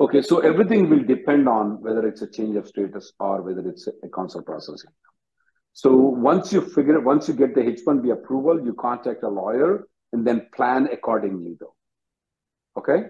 Okay, 0.00 0.22
so 0.22 0.40
everything 0.40 0.90
will 0.90 1.04
depend 1.04 1.48
on 1.48 1.80
whether 1.80 2.06
it's 2.06 2.22
a 2.22 2.30
change 2.30 2.56
of 2.56 2.66
status 2.66 3.12
or 3.20 3.42
whether 3.42 3.68
it's 3.68 3.86
a 4.02 4.08
consular 4.08 4.42
processing. 4.42 4.90
So 5.72 5.94
once 5.94 6.52
you 6.52 6.60
figure, 6.60 7.00
once 7.00 7.28
you 7.28 7.34
get 7.34 7.54
the 7.54 7.60
H1B 7.60 8.12
approval, 8.12 8.64
you 8.64 8.74
contact 8.74 9.22
a 9.22 9.28
lawyer 9.28 9.88
and 10.12 10.26
then 10.26 10.48
plan 10.54 10.88
accordingly, 10.92 11.56
though. 11.60 11.74
Okay? 12.76 13.06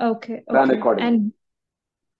Okay, 0.00 0.42
Plan 0.48 0.70
okay. 0.70 0.78
accordingly. 0.78 1.08
And 1.08 1.32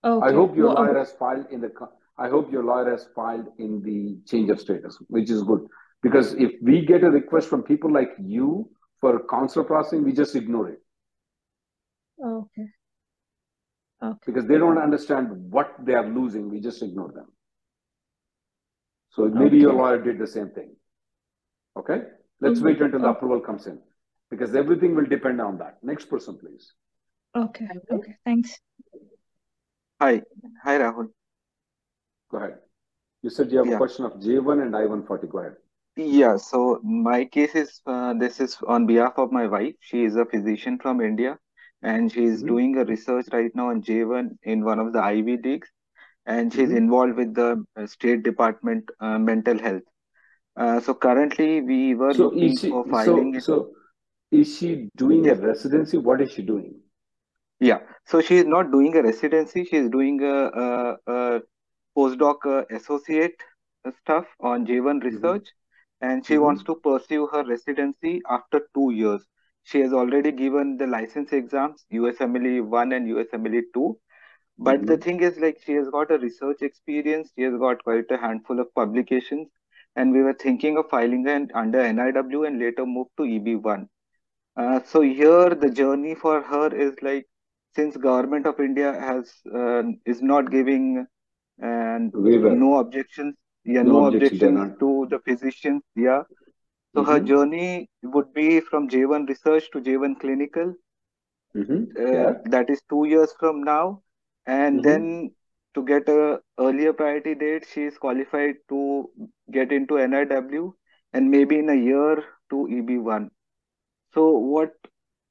I 0.04 0.08
okay. 0.08 0.34
hope 0.34 0.56
your 0.56 0.68
Wha- 0.68 0.74
lawyer 0.80 0.90
um, 0.90 0.96
has 0.96 1.12
filed 1.12 1.46
in 1.50 1.60
the, 1.60 1.70
I 2.18 2.28
hope 2.28 2.52
your 2.52 2.64
lawyer 2.64 2.90
has 2.90 3.08
filed 3.14 3.46
in 3.58 3.82
the 3.82 4.18
change 4.28 4.50
of 4.50 4.60
status, 4.60 4.98
which 5.08 5.30
is 5.30 5.42
good. 5.42 5.66
Because 6.02 6.34
if 6.34 6.52
we 6.62 6.84
get 6.84 7.04
a 7.04 7.10
request 7.10 7.48
from 7.48 7.62
people 7.62 7.92
like 7.92 8.10
you 8.20 8.68
for 9.00 9.20
consular 9.20 9.66
processing, 9.66 10.04
we 10.04 10.12
just 10.12 10.34
ignore 10.34 10.68
it 10.70 10.78
Okay. 12.24 12.66
Okay. 14.02 14.18
because 14.26 14.46
they 14.46 14.58
don't 14.58 14.78
understand 14.78 15.28
what 15.52 15.74
they 15.84 15.94
are 15.94 16.06
losing. 16.08 16.50
We 16.50 16.60
just 16.60 16.82
ignore 16.82 17.12
them. 17.12 17.26
So 19.10 19.26
maybe 19.28 19.58
your 19.58 19.74
lawyer 19.74 20.02
did 20.02 20.18
the 20.18 20.26
same 20.26 20.50
thing. 20.50 20.74
Okay? 21.76 22.02
Let's 22.40 22.60
Mhm. 22.60 22.64
wait 22.64 22.82
until 22.82 23.00
the 23.00 23.10
approval 23.10 23.40
comes 23.40 23.66
in 23.66 23.80
because 24.30 24.54
everything 24.54 24.96
will 24.96 25.06
depend 25.06 25.40
on 25.40 25.58
that. 25.58 25.82
Next 25.82 26.06
person, 26.06 26.38
please. 26.38 26.72
Okay. 27.36 27.68
Okay. 27.90 28.16
Thanks. 28.24 28.58
Hi. 30.00 30.22
Hi, 30.64 30.78
Rahul. 30.78 31.12
Go 32.30 32.38
ahead. 32.38 32.58
You 33.22 33.30
said 33.30 33.52
you 33.52 33.58
have 33.58 33.72
a 33.72 33.76
question 33.76 34.04
of 34.04 34.14
J1 34.14 34.62
and 34.62 34.74
I-140. 34.74 35.28
Go 35.28 35.38
ahead. 35.38 35.56
Yeah, 35.94 36.36
so 36.38 36.80
my 36.82 37.24
case 37.26 37.54
is 37.54 37.80
uh, 37.86 38.14
this 38.14 38.40
is 38.40 38.56
on 38.66 38.86
behalf 38.86 39.18
of 39.18 39.30
my 39.30 39.46
wife. 39.46 39.76
She 39.80 40.04
is 40.04 40.16
a 40.16 40.24
physician 40.24 40.78
from 40.78 41.00
India 41.00 41.38
and 41.82 42.12
she 42.12 42.24
is 42.24 42.42
Mhm. 42.42 42.44
doing 42.44 42.76
a 42.78 42.84
research 42.84 43.26
right 43.32 43.54
now 43.54 43.70
on 43.70 43.82
J1 43.82 44.38
in 44.42 44.64
one 44.64 44.78
of 44.78 44.92
the 44.92 45.00
Ivy 45.02 45.38
Leagues 45.38 45.70
and 46.26 46.52
she's 46.52 46.70
Mhm. 46.70 46.72
involved 46.72 47.16
with 47.16 47.34
the 47.34 47.64
uh, 47.76 47.86
State 47.86 48.22
Department 48.24 48.90
uh, 49.00 49.18
mental 49.18 49.58
health. 49.58 49.82
Uh, 50.56 50.80
so 50.80 50.94
currently 50.94 51.60
we 51.62 51.94
were 51.94 52.14
So 52.14 52.26
looking 52.26 52.58
she 52.58 52.68
for 52.68 52.86
so 52.92 53.14
filing 53.24 53.34
it. 53.36 53.44
so 53.46 53.74
is 54.30 54.56
she 54.58 54.88
doing 54.96 55.28
a 55.28 55.34
residency? 55.34 55.98
What 55.98 56.20
is 56.20 56.32
she 56.32 56.42
doing? 56.42 56.80
Yeah. 57.60 57.80
So 58.06 58.20
she 58.20 58.36
is 58.36 58.44
not 58.46 58.70
doing 58.70 58.96
a 58.96 59.02
residency. 59.02 59.64
She 59.64 59.76
is 59.76 59.88
doing 59.90 60.22
a, 60.22 60.46
a, 60.64 60.96
a 61.06 61.40
postdoc 61.96 62.46
uh, 62.46 62.64
associate 62.74 63.40
stuff 64.00 64.26
on 64.40 64.66
J1 64.66 65.00
Mm-hmm. 65.12 65.38
research, 65.38 65.46
and 66.00 66.24
she 66.26 66.38
wants 66.38 66.62
to 66.64 66.74
pursue 66.76 67.26
her 67.28 67.44
residency 67.44 68.22
after 68.28 68.68
two 68.74 68.90
years. 68.92 69.26
She 69.64 69.80
has 69.80 69.92
already 69.92 70.32
given 70.32 70.76
the 70.76 70.86
license 70.86 71.32
exams, 71.32 71.84
USMLE 71.92 72.60
1 72.62 72.92
and 72.92 73.08
USMLE 73.08 73.62
2. 73.74 73.98
But 74.58 74.86
the 74.86 74.96
Mhm. 74.96 75.02
thing 75.02 75.20
is, 75.20 75.38
like, 75.38 75.58
she 75.60 75.72
has 75.74 75.88
got 75.90 76.10
a 76.10 76.18
research 76.18 76.62
experience, 76.62 77.32
she 77.36 77.42
has 77.42 77.56
got 77.58 77.82
quite 77.84 78.10
a 78.10 78.16
handful 78.18 78.60
of 78.60 78.74
publications, 78.74 79.48
and 79.96 80.12
we 80.12 80.22
were 80.22 80.34
thinking 80.34 80.76
of 80.78 80.88
filing 80.90 81.26
an 81.28 81.50
under 81.54 81.80
NIW 81.80 82.44
and 82.44 82.58
later 82.58 82.86
move 82.86 83.08
to 83.16 83.24
EB1. 83.24 83.88
Uh, 84.56 84.80
so 84.82 85.00
here 85.02 85.50
the 85.50 85.70
journey 85.70 86.14
for 86.14 86.42
her 86.42 86.74
is 86.74 86.94
like, 87.02 87.26
since 87.74 87.96
government 87.96 88.46
of 88.46 88.60
India 88.60 88.92
has 88.92 89.32
uh, 89.54 89.82
is 90.06 90.22
not 90.22 90.50
giving 90.50 91.06
and 91.58 92.12
Waiver. 92.14 92.56
no 92.58 92.78
objections, 92.78 93.34
yeah, 93.64 93.82
No 93.82 93.92
no 93.92 94.04
objections, 94.06 94.42
objections 94.42 94.78
to 94.80 95.06
the 95.10 95.18
physicians, 95.20 95.82
yeah. 95.96 96.22
So 96.94 97.02
her 97.04 97.20
Mhm. 97.20 97.26
journey 97.26 97.90
would 98.02 98.32
be 98.32 98.60
from 98.60 98.88
J1 98.88 99.26
research 99.26 99.70
to 99.72 99.80
J1 99.80 100.16
clinical. 100.16 100.74
Mhm. 101.54 101.92
Uh, 101.98 102.02
Yeah. 102.12 102.34
that 102.44 102.70
is 102.70 102.80
two 102.88 103.04
years 103.04 103.32
from 103.38 103.62
now, 103.62 104.02
and 104.46 104.82
Mhm. 104.82 104.82
then 104.82 105.34
to 105.74 105.84
get 105.84 106.08
a 106.08 106.40
earlier 106.58 106.92
priority 106.92 107.34
date, 107.34 107.66
she 107.66 107.82
is 107.84 107.98
qualified 107.98 108.56
to 108.68 109.10
get 109.50 109.72
into 109.72 109.98
NIW, 109.98 110.74
and 111.12 111.30
maybe 111.30 111.58
in 111.58 111.68
a 111.68 111.74
year 111.74 112.24
to 112.50 112.66
EB1. 112.68 113.30
So 114.14 114.30
what 114.30 114.74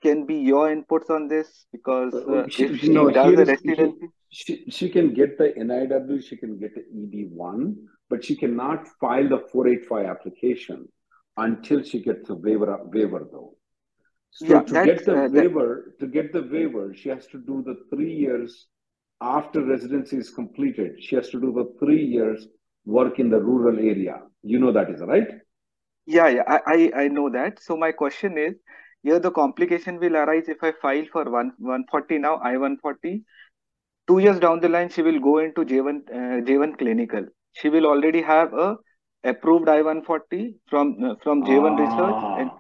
can 0.04 0.26
be 0.26 0.36
your 0.36 0.70
inputs 0.76 1.10
on 1.10 1.28
this? 1.28 1.66
Because 1.72 2.14
Uh, 2.14 2.20
uh, 2.28 2.48
she, 2.50 2.68
if 2.68 2.78
she 2.78 2.94
no, 2.94 3.08
does 3.08 3.36
here 3.36 3.40
a 3.40 3.46
is 3.46 3.52
he, 3.64 3.76
residency, 3.76 4.10
she, 4.30 4.66
she 4.70 4.90
can 4.90 5.14
get 5.14 5.38
the 5.38 5.54
NIW, 5.58 6.22
she 6.22 6.38
can 6.38 6.58
get 6.58 6.76
the 6.76 6.82
EB1, 6.82 7.76
but 8.10 8.24
she 8.24 8.36
cannot 8.36 8.88
file 9.00 9.28
the 9.30 9.40
485 9.52 10.06
application 10.06 10.88
until 11.38 11.84
she 11.84 12.02
gets 12.02 12.30
a 12.30 12.36
waiver 12.36 12.80
waiver 12.84 13.28
though. 13.32 13.56
So 14.32 14.46
yeah, 14.46 14.62
to 14.62 14.86
get 14.86 15.06
the 15.06 15.14
uh, 15.14 15.28
that, 15.28 15.32
waiver, 15.32 15.96
to 16.00 16.08
get 16.08 16.32
the 16.32 16.44
waiver, 16.44 16.94
she 16.96 17.10
has 17.10 17.28
to 17.28 17.38
do 17.38 17.64
the 17.66 17.76
three 17.94 18.14
years 18.14 18.68
after 19.22 19.64
residency 19.64 20.18
is 20.18 20.30
completed. 20.30 21.04
She 21.04 21.16
has 21.16 21.30
to 21.30 21.40
do 21.40 21.52
the 21.52 21.74
three 21.80 22.04
years 22.04 22.48
work 22.86 23.20
in 23.20 23.30
the 23.30 23.40
rural 23.40 23.78
area. 23.78 24.22
You 24.42 24.60
know 24.60 24.72
that 24.72 24.90
is 24.90 25.02
right? 25.02 25.28
yeah, 26.06 26.28
yeah, 26.28 26.44
I, 26.48 26.60
I 26.66 27.04
I 27.04 27.08
know 27.08 27.30
that. 27.30 27.62
So 27.62 27.78
my 27.78 27.92
question 27.92 28.38
is, 28.38 28.56
here 29.04 29.20
the 29.20 29.32
complication 29.32 30.00
will 30.00 30.16
arise 30.16 30.48
if 30.48 30.64
I 30.64 30.74
file 30.82 31.06
for 31.12 31.30
one 31.30 31.52
140 31.58 32.20
now, 32.20 32.38
I-140. 32.38 33.24
Two 34.08 34.20
years 34.20 34.40
down 34.40 34.60
the 34.60 34.70
line, 34.70 34.90
she 34.90 35.02
will 35.02 35.20
go 35.20 35.38
into 35.40 35.64
J1 35.64 36.00
uh, 36.10 36.42
J1 36.50 36.78
clinical. 36.78 37.26
She 37.54 37.70
will 37.70 37.86
already 37.86 38.22
have 38.22 38.54
a 38.54 38.78
approved 39.24 39.70
I-140 39.70 40.56
from 40.70 41.18
from 41.24 41.44
J1 41.44 41.78
research 41.78 42.22
and 42.40 42.50
Ah, 42.52 42.60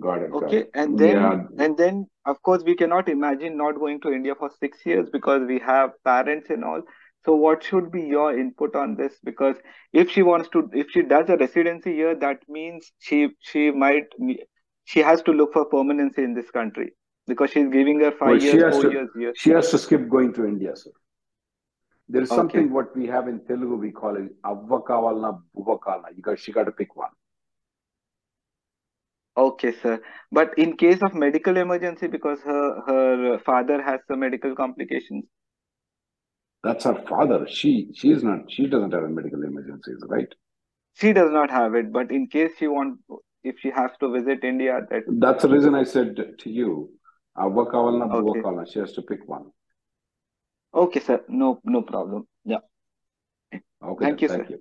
got 0.00 0.22
it, 0.22 0.30
got 0.30 0.42
Okay, 0.44 0.58
it. 0.58 0.70
and 0.74 0.98
then 0.98 1.16
Yeah, 1.16 1.42
and 1.58 1.76
then 1.76 2.06
of 2.24 2.42
course 2.42 2.62
we 2.64 2.74
cannot 2.76 3.08
imagine 3.08 3.56
not 3.56 3.78
going 3.78 4.00
to 4.02 4.12
India 4.12 4.34
for 4.34 4.50
six 4.60 4.84
years 4.86 5.08
because 5.10 5.42
we 5.46 5.58
have 5.60 5.92
parents 6.04 6.50
and 6.50 6.64
all. 6.64 6.82
So 7.24 7.34
what 7.34 7.62
should 7.64 7.90
be 7.90 8.02
your 8.02 8.38
input 8.38 8.76
on 8.76 8.94
this? 8.96 9.14
Because 9.24 9.56
if 9.92 10.10
she 10.10 10.22
wants 10.22 10.48
to, 10.50 10.68
if 10.72 10.90
she 10.90 11.02
does 11.02 11.28
a 11.28 11.36
residency 11.36 11.94
here, 11.94 12.14
that 12.14 12.38
means 12.48 12.92
she 12.98 13.28
she 13.40 13.70
might 13.70 14.04
she 14.84 15.00
has 15.00 15.22
to 15.22 15.32
look 15.32 15.52
for 15.52 15.64
permanency 15.66 16.22
in 16.22 16.34
this 16.34 16.50
country 16.50 16.92
because 17.26 17.50
she's 17.50 17.68
giving 17.68 18.00
her 18.00 18.12
five 18.12 18.40
she 18.40 18.46
years, 18.46 18.72
four 18.72 18.82
to 18.82 18.90
years 18.90 19.08
here. 19.18 19.32
she 19.34 19.50
has 19.50 19.70
to 19.70 19.78
skip 19.78 20.08
going 20.08 20.32
to 20.34 20.46
India, 20.46 20.76
sir. 20.76 20.90
There 22.08 22.22
is 22.22 22.30
Okay, 22.30 22.36
something 22.36 22.70
what 22.72 22.96
we 22.96 23.06
have 23.06 23.28
in 23.28 23.40
Telugu, 23.46 23.76
we 23.76 23.90
call 23.92 24.16
it 24.16 24.40
Avva 24.42 24.84
kavalna, 24.84 25.42
Buvva 25.56 25.78
kalna. 25.80 26.16
You 26.16 26.22
got 26.22 26.38
she 26.38 26.52
got 26.52 26.64
to 26.64 26.72
pick 26.72 26.94
one. 26.96 27.10
okay, 29.36 29.72
sir. 29.82 30.00
But 30.32 30.58
in 30.58 30.76
case 30.76 31.02
of 31.02 31.14
medical 31.14 31.56
emergency, 31.56 32.06
because 32.06 32.40
her 32.42 32.80
her 32.86 33.38
father 33.40 33.82
has 33.82 34.00
some 34.08 34.20
medical 34.20 34.54
complications. 34.54 35.24
That's 36.62 36.84
her 36.84 37.02
father. 37.08 37.46
She 37.48 37.90
she 37.94 38.10
is 38.10 38.22
not 38.22 38.50
she 38.50 38.66
doesn't 38.66 38.92
have 38.92 39.04
a 39.04 39.08
medical 39.08 39.42
emergency, 39.42 39.92
right? 40.08 40.28
She 40.94 41.12
does 41.12 41.30
not 41.30 41.50
have 41.50 41.74
it, 41.74 41.92
but 41.92 42.10
in 42.10 42.26
case 42.26 42.52
she 42.58 42.66
want, 42.68 43.00
if 43.44 43.56
she 43.60 43.70
has 43.70 43.90
to 44.00 44.10
visit 44.10 44.42
India, 44.44 44.80
that 44.90 45.04
That's 45.06 45.42
the 45.42 45.48
reason 45.48 45.74
I 45.74 45.84
said 45.84 46.16
to 46.38 46.50
you, 46.50 46.90
Avva 47.36 47.70
kavalna, 47.70 48.10
Buvva 48.10 48.36
okay. 48.36 48.72
She 48.72 48.78
has 48.78 48.92
to 48.92 49.02
pick 49.02 49.28
one. 49.28 49.50
Okay, 50.76 51.00
sir. 51.00 51.24
No, 51.28 51.60
no 51.64 51.82
problem. 51.82 52.26
Yeah. 52.44 52.58
Okay, 53.82 54.04
Thank 54.04 54.18
then. 54.18 54.18
you, 54.20 54.28
Thank 54.28 54.48
sir. 54.48 54.58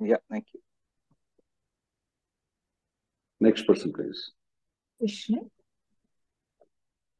you. 0.00 0.06
Yeah, 0.06 0.16
thank 0.30 0.44
you. 0.52 0.60
Next 3.40 3.66
person, 3.66 3.92
please. 3.92 4.32
Krishna. 4.98 5.38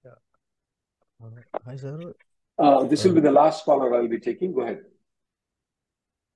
Uh, 0.04 1.30
Hi, 1.64 1.76
sir. 1.76 1.98
Uh, 2.58 2.84
this 2.84 3.04
will 3.04 3.12
Uh, 3.12 3.14
be 3.14 3.20
the 3.22 3.32
last 3.32 3.64
caller 3.64 3.94
I'll 3.94 4.08
be 4.08 4.20
taking. 4.20 4.52
Go 4.52 4.62
ahead. 4.62 4.82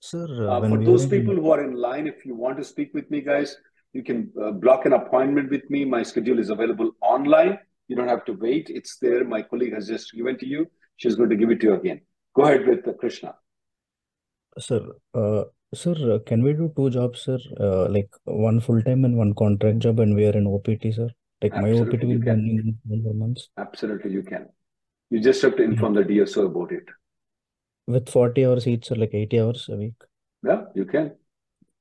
Sir, 0.00 0.26
uh, 0.48 0.56
Uh, 0.56 0.60
when 0.62 0.70
for 0.70 0.84
those 0.84 1.06
were 1.06 1.14
in 1.14 1.20
people 1.20 1.34
who 1.36 1.50
are 1.50 1.62
in 1.62 1.74
line, 1.74 2.06
if 2.06 2.24
you 2.24 2.34
want 2.34 2.56
to 2.56 2.64
speak 2.64 2.94
with 2.94 3.10
me, 3.10 3.20
guys, 3.20 3.54
you 3.92 4.02
can 4.02 4.32
uh, 4.42 4.52
block 4.52 4.86
an 4.86 4.94
appointment 4.94 5.50
with 5.50 5.68
me. 5.68 5.84
My 5.84 6.02
schedule 6.02 6.38
is 6.38 6.48
available 6.48 6.92
online. 7.02 7.58
You 7.88 7.96
don't 7.96 8.08
have 8.08 8.24
to 8.26 8.32
wait. 8.32 8.70
It's 8.70 8.96
there. 8.98 9.22
My 9.24 9.42
colleague 9.42 9.74
has 9.74 9.88
just 9.88 10.12
given 10.14 10.38
to 10.38 10.46
you. 10.46 10.66
She's 11.00 11.16
going 11.16 11.30
to 11.30 11.36
give 11.36 11.50
it 11.50 11.60
to 11.60 11.66
you 11.68 11.74
again. 11.74 12.02
Go 12.36 12.42
ahead 12.42 12.66
with 12.66 12.84
Krishna. 12.98 13.34
Sir, 14.58 14.80
uh, 15.14 15.44
sir, 15.74 15.94
uh, 16.14 16.18
can 16.26 16.42
we 16.42 16.52
do 16.52 16.70
two 16.76 16.90
jobs, 16.90 17.22
sir? 17.22 17.38
Uh, 17.58 17.88
like 17.88 18.10
one 18.24 18.60
full-time 18.60 19.06
and 19.06 19.16
one 19.16 19.34
contract 19.34 19.78
job, 19.78 20.00
and 20.00 20.14
we 20.14 20.26
are 20.26 20.36
in 20.36 20.46
OPT, 20.46 20.92
sir. 20.94 21.08
Like 21.42 21.54
my 21.54 21.72
OPT 21.72 22.02
will 22.04 22.18
be 22.18 22.30
in 22.30 22.78
four 23.02 23.14
months. 23.14 23.48
Absolutely, 23.56 24.12
you 24.12 24.22
can. 24.22 24.46
You 25.08 25.20
just 25.20 25.40
have 25.40 25.56
to 25.56 25.62
Yeah. 25.62 25.70
inform 25.70 25.94
the 25.94 26.02
DSO 26.04 26.44
about 26.50 26.70
it. 26.70 26.84
With 27.86 28.10
40 28.10 28.44
hours 28.44 28.66
each, 28.66 28.88
sir, 28.88 28.96
like 28.96 29.14
80 29.14 29.40
hours 29.40 29.68
a 29.70 29.76
week. 29.76 29.94
Yeah, 30.42 30.64
you 30.74 30.84
can. 30.84 31.12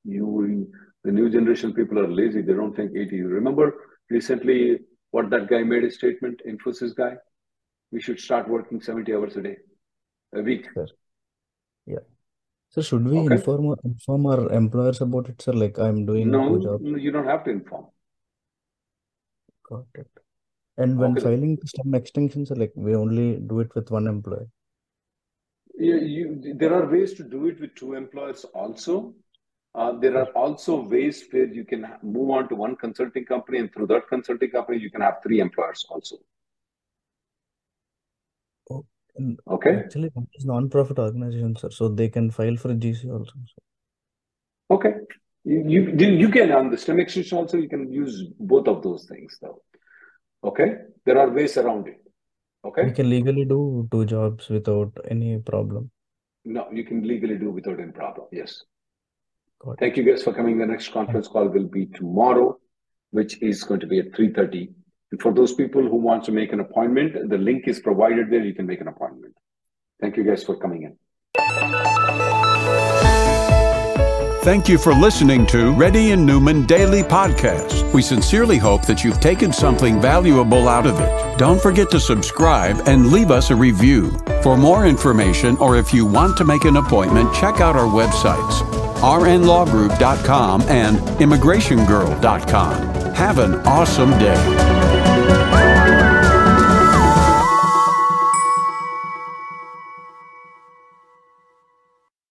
You, 0.06 0.72
the 1.04 1.12
new 1.12 1.30
generation 1.30 1.74
people 1.74 2.00
are 2.00 2.08
lazy. 2.08 2.42
They 2.42 2.54
don't 2.54 2.74
think 2.76 2.96
80. 2.96 3.18
You 3.18 3.28
remember 3.28 3.74
recently 4.10 4.80
what 5.12 5.30
that 5.32 5.50
guy 5.50 5.64
made 5.64 5.84
a 5.84 5.92
statement, 5.92 6.42
Infosys 6.48 6.96
guy? 6.96 7.18
We 7.92 8.02
should 8.02 8.20
start 8.20 8.48
working 8.48 8.82
70 8.82 9.14
hours 9.14 9.36
a 9.36 9.42
day, 9.42 9.58
a 10.34 10.42
week. 10.42 10.68
Sir, 10.74 10.88
yeah. 11.86 12.06
So 12.70 12.82
should 12.82 13.06
we 13.06 13.18
Okay? 13.18 13.36
inform 13.36 13.68
our, 13.70 13.78
inform 13.84 14.26
our 14.28 14.52
employers 14.52 15.02
about 15.02 15.30
it, 15.30 15.42
sir? 15.42 15.54
Like 15.54 15.80
I'm 15.80 16.06
doing 16.06 16.30
No, 16.30 16.56
no, 16.56 16.80
you 16.80 17.12
don't 17.12 17.26
have 17.26 17.44
to 17.46 17.52
inform. 17.52 17.88
Got 19.68 19.86
it. 19.96 20.08
And 20.78 20.98
when 20.98 21.12
Okay, 21.12 21.22
filing 21.22 21.58
some 21.66 21.94
extensions, 21.96 22.52
like 22.52 22.72
we 22.76 22.96
only 22.96 23.38
do 23.38 23.60
it 23.60 23.74
with 23.76 23.90
one 23.92 24.08
employer. 24.08 24.48
You, 25.78 25.98
you, 25.98 26.54
there 26.56 26.74
are 26.74 26.86
ways 26.86 27.14
to 27.16 27.24
do 27.24 27.48
it 27.48 27.60
with 27.60 27.74
two 27.76 27.94
employers 27.96 28.46
also. 28.54 29.16
Uh, 29.76 29.94
there 29.94 30.18
are 30.18 30.30
also 30.36 30.82
ways 30.82 31.26
where 31.32 31.48
you 31.48 31.64
can 31.64 31.86
move 32.04 32.30
on 32.32 32.50
to 32.50 32.56
one 32.56 32.76
consulting 32.76 33.26
company, 33.26 33.60
and 33.60 33.74
through 33.74 33.88
that 33.88 34.08
consulting 34.08 34.52
company, 34.52 34.78
you 34.78 34.90
can 34.90 35.02
have 35.02 35.18
three 35.24 35.40
employers 35.40 35.86
also. 35.90 36.18
Okay? 39.48 39.76
actually, 39.76 40.10
is 40.34 40.46
non-profit 40.46 41.00
organization, 41.00 41.56
sir. 41.56 41.70
So 41.70 41.90
they 41.90 42.10
can 42.10 42.32
file 42.32 42.56
for 42.56 42.70
GC 42.70 43.12
also. 43.12 43.32
sir. 43.46 43.62
Okay. 44.72 44.94
You, 45.44 45.64
you, 45.68 45.96
you 45.98 46.08
you 46.24 46.30
can, 46.30 46.52
on 46.52 46.70
the 46.70 46.78
STEM 46.78 47.00
extension 47.00 47.38
also, 47.38 47.58
you 47.58 47.70
can 47.70 47.92
use 47.92 48.24
both 48.40 48.68
of 48.68 48.84
those 48.84 49.06
things 49.06 49.38
though. 49.42 49.62
Okay? 50.44 50.74
There 51.06 51.18
are 51.18 51.30
ways 51.30 51.58
around 51.58 51.88
it. 51.88 52.02
Okay. 52.66 52.86
We 52.86 52.92
can 52.92 53.10
legally 53.10 53.46
do 53.46 53.88
two 53.92 54.06
jobs 54.06 54.50
without 54.50 54.92
any 55.10 55.38
problem. 55.40 55.92
No, 56.46 56.68
you 56.72 56.84
can 56.84 57.08
legally 57.08 57.38
do 57.38 57.52
without 57.52 57.80
any 57.80 57.92
problem. 57.92 58.28
Yes. 58.32 58.64
Got 59.60 59.72
it. 59.72 59.80
Thank 59.80 59.98
you 59.98 60.04
guys 60.04 60.24
for 60.24 60.34
coming. 60.34 60.58
The 60.58 60.66
next 60.66 60.92
conference 60.92 61.28
call 61.28 61.48
will 61.48 61.68
be 61.68 61.86
tomorrow, 61.88 62.58
which 63.12 63.42
is 63.42 63.64
going 63.64 63.80
to 63.82 63.88
be 63.88 64.00
at 64.00 64.12
3:30. 64.12 64.74
And 65.12 65.22
for 65.22 65.34
those 65.34 65.54
people 65.54 65.82
who 65.82 65.96
want 65.96 66.24
to 66.26 66.32
make 66.32 66.54
an 66.54 66.60
appointment, 66.60 67.30
the 67.30 67.38
link 67.38 67.68
is 67.68 67.80
provided 67.80 68.30
there. 68.30 68.44
You 68.44 68.54
can 68.54 68.66
make 68.66 68.82
an 68.82 68.88
appointment. 68.88 69.34
Thank 70.00 70.18
you 70.18 70.24
guys 70.24 70.44
for 70.44 70.58
coming 70.58 70.84
in. 70.84 70.96
Thank 74.42 74.70
you 74.70 74.78
for 74.78 74.94
listening 74.94 75.46
to 75.48 75.74
Reddy 75.74 76.12
and 76.12 76.26
Neumann 76.26 76.66
Daily 76.66 77.04
Podcast. 77.04 77.94
We 77.94 78.02
sincerely 78.02 78.58
hope 78.58 78.86
that 78.86 79.04
you've 79.04 79.20
taken 79.20 79.52
something 79.52 80.00
valuable 80.00 80.70
out 80.70 80.88
of 80.88 81.00
it. 81.00 81.38
Don't 81.38 81.62
forget 81.62 81.92
to 81.92 82.00
subscribe 82.00 82.88
and 82.88 83.12
leave 83.12 83.32
us 83.32 83.50
a 83.50 83.56
review. 83.56 84.18
For 84.42 84.58
more 84.58 84.88
information 84.88 85.58
or 85.58 85.78
if 85.78 85.94
you 85.94 86.06
want 86.06 86.38
to 86.38 86.46
make 86.46 86.64
an 86.64 86.78
appointment, 86.78 87.34
check 87.34 87.60
out 87.60 87.76
our 87.76 87.88
websites 87.88 88.80
rnlawgroup.com 89.00 90.62
and 90.64 90.98
immigrationgirl.com. 90.98 93.14
Have 93.14 93.40
an 93.40 93.56
awesome 93.66 94.12
day. 94.12 94.99